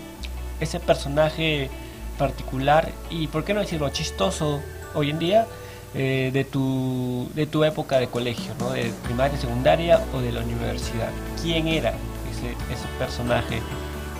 ese 0.59 0.79
personaje 0.79 1.69
particular 2.17 2.91
y, 3.09 3.27
por 3.27 3.43
qué 3.43 3.53
no 3.53 3.59
decirlo, 3.59 3.89
chistoso 3.89 4.61
hoy 4.93 5.11
en 5.11 5.19
día 5.19 5.47
eh, 5.93 6.31
de, 6.33 6.43
tu, 6.43 7.29
de 7.35 7.45
tu 7.45 7.63
época 7.63 7.99
de 7.99 8.07
colegio, 8.07 8.53
¿no? 8.59 8.71
de 8.71 8.91
primaria, 9.03 9.37
secundaria 9.37 10.01
o 10.13 10.21
de 10.21 10.31
la 10.31 10.41
universidad? 10.41 11.09
¿Quién 11.41 11.67
era 11.67 11.91
ese, 12.31 12.51
ese 12.73 12.87
personaje 12.97 13.61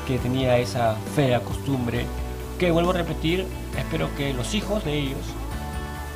que 0.07 0.19
tenía 0.19 0.57
esa 0.57 0.95
fea 1.15 1.39
costumbre? 1.39 2.05
Que 2.59 2.71
vuelvo 2.71 2.91
a 2.91 2.93
repetir, 2.93 3.45
espero 3.77 4.15
que 4.15 4.33
los 4.33 4.53
hijos 4.53 4.85
de 4.85 4.93
ellos 4.99 5.19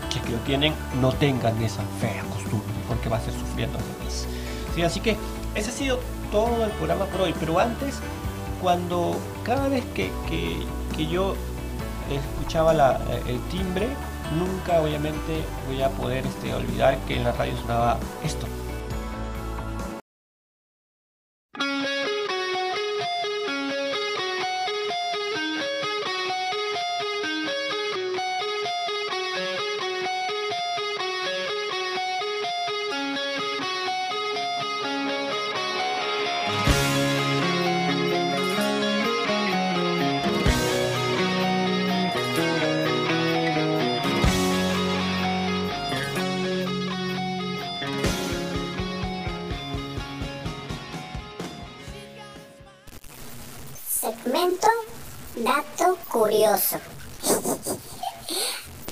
que, 0.10 0.20
lo 0.32 0.38
tienen 0.40 0.74
no 1.02 1.12
tengan 1.14 1.62
esa 1.64 1.84
fea 2.02 2.24
costumbre, 2.24 2.74
porque 2.88 3.10
va 3.10 3.18
a 3.18 3.22
ser 3.22 3.34
sufriendo. 3.34 3.78
Sí, 4.76 4.84
así 4.84 5.00
que 5.00 5.18
ese 5.56 5.70
ha 5.70 5.74
sido 5.74 6.00
todo 6.32 6.64
el 6.66 6.72
programa 6.72 7.06
por 7.06 7.22
hoy, 7.22 7.34
pero 7.40 7.60
antes, 7.60 7.96
cuando 8.62 9.16
cada 9.44 9.68
vez 9.68 9.84
que, 9.94 10.12
que, 10.28 10.64
que 10.96 11.08
yo 11.08 11.36
escuchaba 12.10 12.74
la- 12.74 13.00
el 13.28 13.40
timbre, 13.50 13.88
nunca 14.38 14.82
obviamente 14.82 15.44
voy 15.68 15.82
a 15.82 15.90
poder 15.90 16.26
este, 16.26 16.54
olvidar 16.54 16.98
que 17.08 17.18
en 17.18 17.24
la 17.24 17.32
radio 17.32 17.54
sonaba 17.62 17.98
esto. 18.24 18.48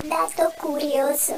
Dato 0.08 0.52
Curioso. 0.60 1.34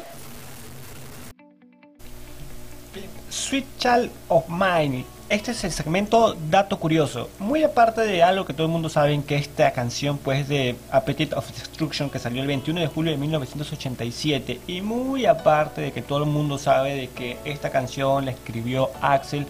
Sweet 3.31 3.65
Child 3.79 4.11
of 4.29 4.45
Mine. 4.51 5.07
Este 5.31 5.53
es 5.53 5.65
el 5.65 5.73
segmento 5.73 6.37
dato 6.51 6.79
curioso. 6.79 7.31
Muy 7.39 7.63
aparte 7.63 8.03
de 8.03 8.23
algo 8.23 8.45
que 8.45 8.53
todo 8.53 8.67
el 8.67 8.73
mundo 8.73 8.91
sabe, 8.91 9.23
que 9.23 9.37
esta 9.37 9.71
canción 9.71 10.19
pues 10.19 10.47
de 10.47 10.77
Appetite 10.91 11.35
of 11.35 11.51
Destruction 11.53 12.11
que 12.11 12.19
salió 12.19 12.43
el 12.43 12.49
21 12.49 12.81
de 12.81 12.87
julio 12.89 13.13
de 13.13 13.19
1987 13.19 14.61
y 14.67 14.83
muy 14.83 15.25
aparte 15.25 15.81
de 15.81 15.93
que 15.93 16.03
todo 16.03 16.25
el 16.25 16.29
mundo 16.29 16.59
sabe 16.59 16.97
de 16.97 17.09
que 17.09 17.39
esta 17.47 17.71
canción 17.71 18.27
la 18.27 18.33
escribió 18.33 18.91
Axel 19.01 19.47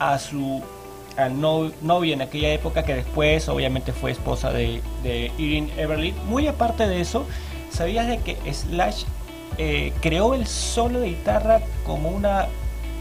a 0.00 0.18
su 0.18 0.60
a 1.16 1.28
no- 1.28 1.70
novia 1.82 2.14
en 2.14 2.22
aquella 2.22 2.52
época 2.52 2.82
que 2.84 2.94
después 2.94 3.48
obviamente 3.48 3.92
fue 3.92 4.10
esposa 4.10 4.50
de, 4.52 4.80
de 5.02 5.30
Irene 5.38 5.70
Everly. 5.76 6.12
Muy 6.26 6.46
aparte 6.46 6.86
de 6.86 7.00
eso, 7.00 7.24
¿sabías 7.70 8.06
de 8.06 8.18
que 8.18 8.36
Slash 8.52 9.04
eh, 9.58 9.92
creó 10.00 10.34
el 10.34 10.46
solo 10.46 11.00
de 11.00 11.08
guitarra 11.08 11.60
como 11.84 12.08
una 12.10 12.46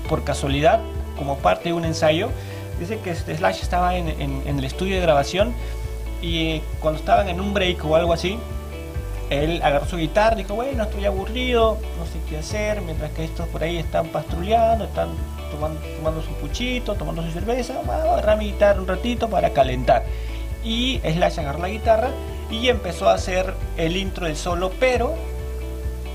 por 0.09 0.23
casualidad, 0.23 0.79
como 1.17 1.37
parte 1.37 1.69
de 1.69 1.73
un 1.73 1.85
ensayo. 1.85 2.29
Dice 2.79 2.99
que 2.99 3.11
este 3.11 3.35
Slash 3.37 3.61
estaba 3.61 3.95
en, 3.97 4.07
en- 4.09 4.41
en 4.45 4.57
el 4.59 4.65
estudio 4.65 4.95
de 4.95 5.01
grabación 5.01 5.53
y 6.21 6.37
eh, 6.47 6.61
cuando 6.81 6.99
estaban 6.99 7.29
en 7.29 7.39
un 7.39 7.53
break 7.53 7.85
o 7.85 7.95
algo 7.95 8.11
así, 8.13 8.37
él 9.29 9.61
agarró 9.63 9.85
su 9.85 9.97
guitarra 9.97 10.33
y 10.33 10.37
dijo, 10.43 10.55
bueno, 10.55 10.83
estoy 10.83 11.05
aburrido, 11.05 11.77
no 11.99 12.05
sé 12.05 12.19
qué 12.29 12.37
hacer, 12.39 12.81
mientras 12.81 13.11
que 13.11 13.23
estos 13.23 13.47
por 13.49 13.61
ahí 13.63 13.77
están 13.77 14.07
pastruleando, 14.07 14.85
están 14.85 15.09
tomando, 15.49 16.21
su 16.21 16.31
puchito, 16.33 16.95
tomando 16.95 17.23
su 17.23 17.31
cerveza, 17.31 17.81
voy 17.85 17.95
a 17.95 18.03
agarrar 18.03 18.37
mi 18.37 18.45
guitarra 18.45 18.79
un 18.81 18.87
ratito 18.87 19.29
para 19.29 19.51
calentar. 19.51 20.03
Y 20.63 20.99
Slash 21.03 21.39
agarró 21.39 21.59
la 21.59 21.69
guitarra 21.69 22.09
y 22.49 22.67
empezó 22.67 23.09
a 23.09 23.13
hacer 23.13 23.53
el 23.77 23.95
intro 23.97 24.25
del 24.25 24.35
solo, 24.35 24.71
pero 24.79 25.15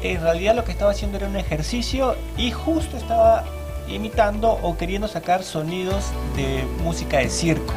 en 0.02 0.20
realidad 0.20 0.54
lo 0.54 0.64
que 0.64 0.72
estaba 0.72 0.90
haciendo 0.90 1.16
era 1.16 1.28
un 1.28 1.36
ejercicio 1.36 2.16
y 2.36 2.50
justo 2.50 2.96
estaba 2.96 3.44
imitando 3.88 4.58
o 4.62 4.76
queriendo 4.76 5.08
sacar 5.08 5.42
sonidos 5.42 6.04
de 6.36 6.64
música 6.82 7.18
de 7.18 7.28
circo 7.28 7.72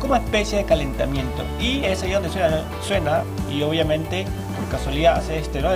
como 0.00 0.16
especie 0.16 0.58
de 0.58 0.64
calentamiento 0.64 1.44
y 1.58 1.84
es 1.84 2.02
ahí 2.02 2.12
donde 2.12 2.28
suena, 2.28 2.62
suena 2.82 3.22
y 3.50 3.62
obviamente 3.62 4.26
por 4.56 4.68
casualidad 4.78 5.16
hace 5.16 5.38
este 5.38 5.62
¿no? 5.62 5.70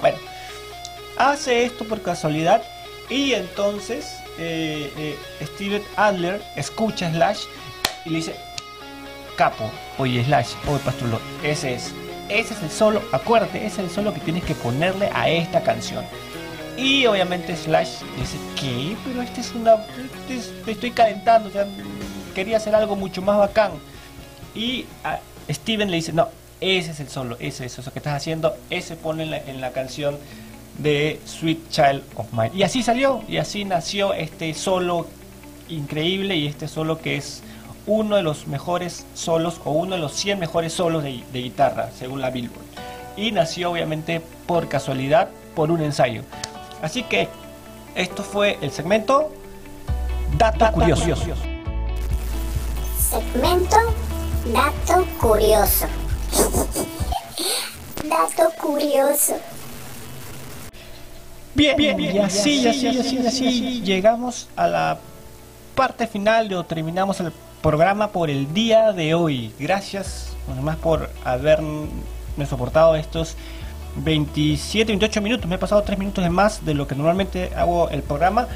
Bueno 0.00 0.18
hace 1.16 1.64
esto 1.64 1.84
por 1.84 2.02
casualidad 2.02 2.62
y 3.08 3.34
entonces 3.34 4.16
eh, 4.38 4.92
eh, 4.96 5.18
Steven 5.42 5.82
Adler 5.96 6.42
escucha 6.56 7.06
a 7.06 7.10
Slash 7.12 7.44
y 8.04 8.10
le 8.10 8.16
dice 8.16 8.34
capo, 9.36 9.70
oye 9.98 10.24
Slash, 10.24 10.54
oye 10.66 10.78
Pastrulo, 10.84 11.20
ese 11.42 11.74
es. 11.74 11.92
ese 12.28 12.54
es 12.54 12.62
el 12.62 12.70
solo, 12.70 13.00
acuérdate, 13.12 13.58
ese 13.58 13.82
es 13.82 13.88
el 13.88 13.90
solo 13.90 14.12
que 14.12 14.20
tienes 14.20 14.42
que 14.44 14.54
ponerle 14.54 15.08
a 15.14 15.28
esta 15.28 15.62
canción. 15.62 16.04
Y 16.76 17.06
obviamente 17.06 17.54
Slash 17.56 18.00
dice, 18.18 18.36
¿qué? 18.60 18.96
Pero 19.04 19.22
este 19.22 19.40
es 19.42 19.52
una... 19.52 19.74
Este 19.74 20.36
es- 20.36 20.52
me 20.66 20.72
estoy 20.72 20.90
calentando, 20.90 21.48
quería 22.34 22.56
hacer 22.56 22.74
algo 22.74 22.96
mucho 22.96 23.22
más 23.22 23.38
bacán. 23.38 23.70
Y 24.56 24.86
a 25.04 25.20
Steven 25.48 25.90
le 25.90 25.96
dice, 25.96 26.12
no, 26.12 26.28
ese 26.60 26.92
es 26.92 27.00
el 27.00 27.08
solo, 27.08 27.36
ese 27.40 27.66
es 27.66 27.78
eso 27.78 27.92
que 27.92 27.98
estás 27.98 28.14
haciendo, 28.14 28.56
ese 28.70 28.96
pone 28.96 29.24
en 29.24 29.30
la, 29.30 29.38
en 29.38 29.60
la 29.60 29.72
canción 29.72 30.16
de 30.78 31.20
Sweet 31.24 31.68
Child 31.70 32.02
of 32.16 32.32
Mine. 32.32 32.50
Y 32.54 32.62
así 32.62 32.82
salió, 32.82 33.22
y 33.28 33.36
así 33.36 33.64
nació 33.64 34.14
este 34.14 34.52
solo 34.54 35.06
increíble 35.68 36.36
y 36.36 36.46
este 36.46 36.68
solo 36.68 37.00
que 37.00 37.16
es 37.16 37.42
uno 37.86 38.16
de 38.16 38.22
los 38.22 38.46
mejores 38.46 39.06
solos 39.14 39.60
o 39.64 39.72
uno 39.72 39.96
de 39.96 40.00
los 40.00 40.12
100 40.12 40.38
mejores 40.38 40.72
solos 40.72 41.02
de, 41.02 41.22
de 41.32 41.42
guitarra, 41.42 41.90
según 41.98 42.20
la 42.20 42.30
Billboard. 42.30 42.64
Y 43.16 43.30
nació 43.30 43.70
obviamente 43.70 44.20
por 44.46 44.68
casualidad, 44.68 45.28
por 45.54 45.70
un 45.70 45.82
ensayo. 45.82 46.22
Así 46.82 47.02
que 47.02 47.28
esto 47.94 48.22
fue 48.22 48.58
el 48.60 48.72
segmento 48.72 49.30
Dato 50.36 50.72
Curioso. 50.72 51.14
Segmento 52.98 53.76
Dato 54.52 55.06
Curioso. 55.18 55.86
Dato 58.04 58.50
Curioso. 58.60 59.36
Bien, 61.54 61.76
bien, 61.76 61.98
y 61.98 62.18
así, 62.18 62.60
y 62.60 62.68
así, 62.68 62.88
y 62.88 62.98
así, 62.98 63.16
y 63.16 63.26
así 63.26 63.82
llegamos 63.82 64.48
a 64.56 64.68
la 64.68 64.98
parte 65.74 66.06
final 66.06 66.52
o 66.52 66.64
terminamos 66.64 67.20
el 67.20 67.32
programa 67.62 68.08
por 68.08 68.28
el 68.28 68.52
día 68.52 68.92
de 68.92 69.14
hoy. 69.14 69.54
Gracias 69.58 70.36
además 70.52 70.76
por 70.76 71.10
haberme 71.24 71.88
soportado 72.46 72.96
estos 72.96 73.36
27, 73.96 74.92
28 74.92 75.22
minutos. 75.22 75.48
Me 75.48 75.54
he 75.54 75.58
pasado 75.58 75.82
3 75.82 75.98
minutos 75.98 76.22
de 76.22 76.28
más 76.28 76.66
de 76.66 76.74
lo 76.74 76.86
que 76.86 76.94
normalmente 76.94 77.50
hago 77.56 77.88
el 77.88 78.02
programa, 78.02 78.48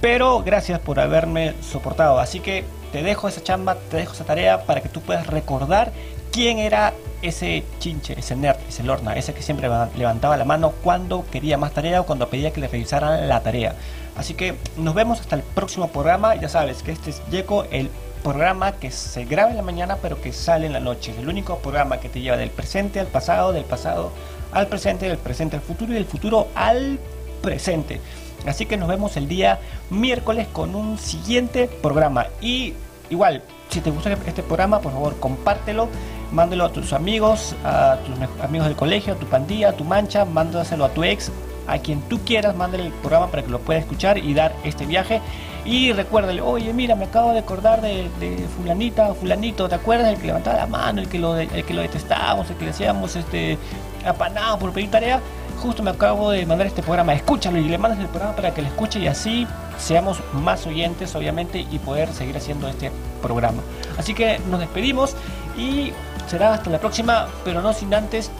pero 0.00 0.42
gracias 0.42 0.80
por 0.80 1.00
haberme 1.00 1.52
soportado. 1.60 2.18
Así 2.18 2.40
que 2.40 2.64
te 2.94 3.02
dejo 3.02 3.26
esa 3.26 3.42
chamba, 3.42 3.74
te 3.90 3.96
dejo 3.96 4.12
esa 4.12 4.22
tarea 4.24 4.66
para 4.66 4.80
que 4.80 4.88
tú 4.88 5.00
puedas 5.00 5.26
recordar 5.26 5.90
quién 6.30 6.58
era 6.60 6.92
ese 7.22 7.64
chinche, 7.80 8.14
ese 8.16 8.36
nerd, 8.36 8.56
ese 8.68 8.84
lorna, 8.84 9.16
ese 9.16 9.34
que 9.34 9.42
siempre 9.42 9.66
va- 9.66 9.88
levantaba 9.96 10.36
la 10.36 10.44
mano 10.44 10.72
cuando 10.84 11.24
quería 11.28 11.58
más 11.58 11.72
tarea 11.72 12.02
o 12.02 12.06
cuando 12.06 12.28
pedía 12.30 12.52
que 12.52 12.60
le 12.60 12.68
revisaran 12.68 13.28
la 13.28 13.40
tarea. 13.42 13.74
Así 14.16 14.34
que 14.34 14.54
nos 14.76 14.94
vemos 14.94 15.18
hasta 15.18 15.34
el 15.34 15.42
próximo 15.42 15.88
programa. 15.88 16.36
Ya 16.36 16.48
sabes 16.48 16.84
que 16.84 16.92
este 16.92 17.10
es 17.10 17.20
Yeco, 17.32 17.64
el 17.72 17.90
programa 18.22 18.70
que 18.76 18.92
se 18.92 19.24
graba 19.24 19.50
en 19.50 19.56
la 19.56 19.62
mañana 19.62 19.96
pero 20.00 20.20
que 20.20 20.32
sale 20.32 20.66
en 20.66 20.72
la 20.72 20.78
noche. 20.80 21.10
Es 21.10 21.18
el 21.18 21.28
único 21.28 21.58
programa 21.58 21.98
que 21.98 22.08
te 22.08 22.20
lleva 22.20 22.36
del 22.36 22.50
presente 22.50 23.00
al 23.00 23.08
pasado, 23.08 23.52
del 23.52 23.64
pasado 23.64 24.12
al 24.52 24.68
presente, 24.68 25.08
del 25.08 25.18
presente 25.18 25.56
al 25.56 25.62
futuro 25.62 25.90
y 25.90 25.96
del 25.96 26.04
futuro 26.04 26.46
al 26.54 27.00
presente. 27.42 28.00
Así 28.46 28.66
que 28.66 28.76
nos 28.76 28.88
vemos 28.88 29.16
el 29.16 29.28
día 29.28 29.58
miércoles 29.90 30.46
con 30.52 30.74
un 30.74 30.98
siguiente 30.98 31.68
programa. 31.82 32.26
Y 32.40 32.74
igual, 33.10 33.42
si 33.70 33.80
te 33.80 33.90
gusta 33.90 34.12
este 34.26 34.42
programa, 34.42 34.80
por 34.80 34.92
favor, 34.92 35.18
compártelo, 35.18 35.88
mándalo 36.32 36.64
a 36.64 36.72
tus 36.72 36.92
amigos, 36.92 37.54
a 37.64 37.98
tus 38.04 38.44
amigos 38.44 38.68
del 38.68 38.76
colegio, 38.76 39.14
a 39.14 39.16
tu 39.16 39.26
pandilla, 39.26 39.70
a 39.70 39.72
tu 39.72 39.84
mancha, 39.84 40.24
mándaselo 40.24 40.84
a 40.84 40.90
tu 40.90 41.04
ex, 41.04 41.30
a 41.66 41.78
quien 41.78 42.00
tú 42.02 42.20
quieras, 42.24 42.54
mándale 42.54 42.86
el 42.86 42.92
programa 42.92 43.28
para 43.28 43.42
que 43.42 43.50
lo 43.50 43.58
pueda 43.60 43.80
escuchar 43.80 44.18
y 44.18 44.34
dar 44.34 44.54
este 44.64 44.86
viaje. 44.86 45.20
Y 45.64 45.92
recuérdale, 45.92 46.42
oye, 46.42 46.72
mira, 46.74 46.94
me 46.94 47.06
acabo 47.06 47.32
de 47.32 47.38
acordar 47.38 47.80
de, 47.80 48.10
fulanita 48.56 49.14
fulanito, 49.14 49.66
¿te 49.68 49.74
acuerdas? 49.74 50.12
El 50.12 50.20
que 50.20 50.26
levantaba 50.26 50.58
la 50.58 50.66
mano, 50.66 51.00
el 51.00 51.08
que 51.08 51.18
lo, 51.18 51.38
el 51.38 51.64
que 51.64 51.72
lo 51.72 51.80
detestábamos, 51.80 52.50
el 52.50 52.56
que 52.56 52.66
le 52.66 52.70
hacíamos 52.70 53.16
este, 53.16 53.56
apanado 54.04 54.58
por 54.58 54.72
pedir 54.72 54.90
tarea. 54.90 55.20
Justo 55.62 55.82
me 55.82 55.90
acabo 55.90 56.30
de 56.30 56.44
mandar 56.44 56.66
este 56.66 56.82
programa, 56.82 57.14
escúchalo 57.14 57.58
y 57.58 57.64
le 57.64 57.78
mandas 57.78 57.98
el 57.98 58.08
programa 58.08 58.36
para 58.36 58.52
que 58.52 58.62
lo 58.62 58.68
escuche 58.68 58.98
y 58.98 59.06
así 59.06 59.46
seamos 59.78 60.18
más 60.32 60.66
oyentes, 60.66 61.14
obviamente, 61.14 61.66
y 61.70 61.78
poder 61.78 62.12
seguir 62.12 62.36
haciendo 62.36 62.68
este 62.68 62.90
programa. 63.22 63.62
Así 63.96 64.14
que 64.14 64.38
nos 64.50 64.60
despedimos 64.60 65.16
y 65.56 65.92
será 66.26 66.54
hasta 66.54 66.70
la 66.70 66.78
próxima, 66.78 67.28
pero 67.44 67.62
no 67.62 67.72
sin 67.72 67.94
antes, 67.94 68.30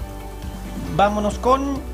vámonos 0.97 1.39
con 1.39 1.94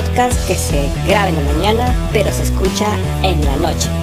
podcast 0.00 0.46
que 0.46 0.54
se 0.54 0.88
graba 1.06 1.28
en 1.28 1.36
la 1.36 1.52
mañana 1.52 1.94
pero 2.12 2.32
se 2.32 2.44
escucha 2.44 2.86
en 3.22 3.44
la 3.44 3.56
noche. 3.56 3.99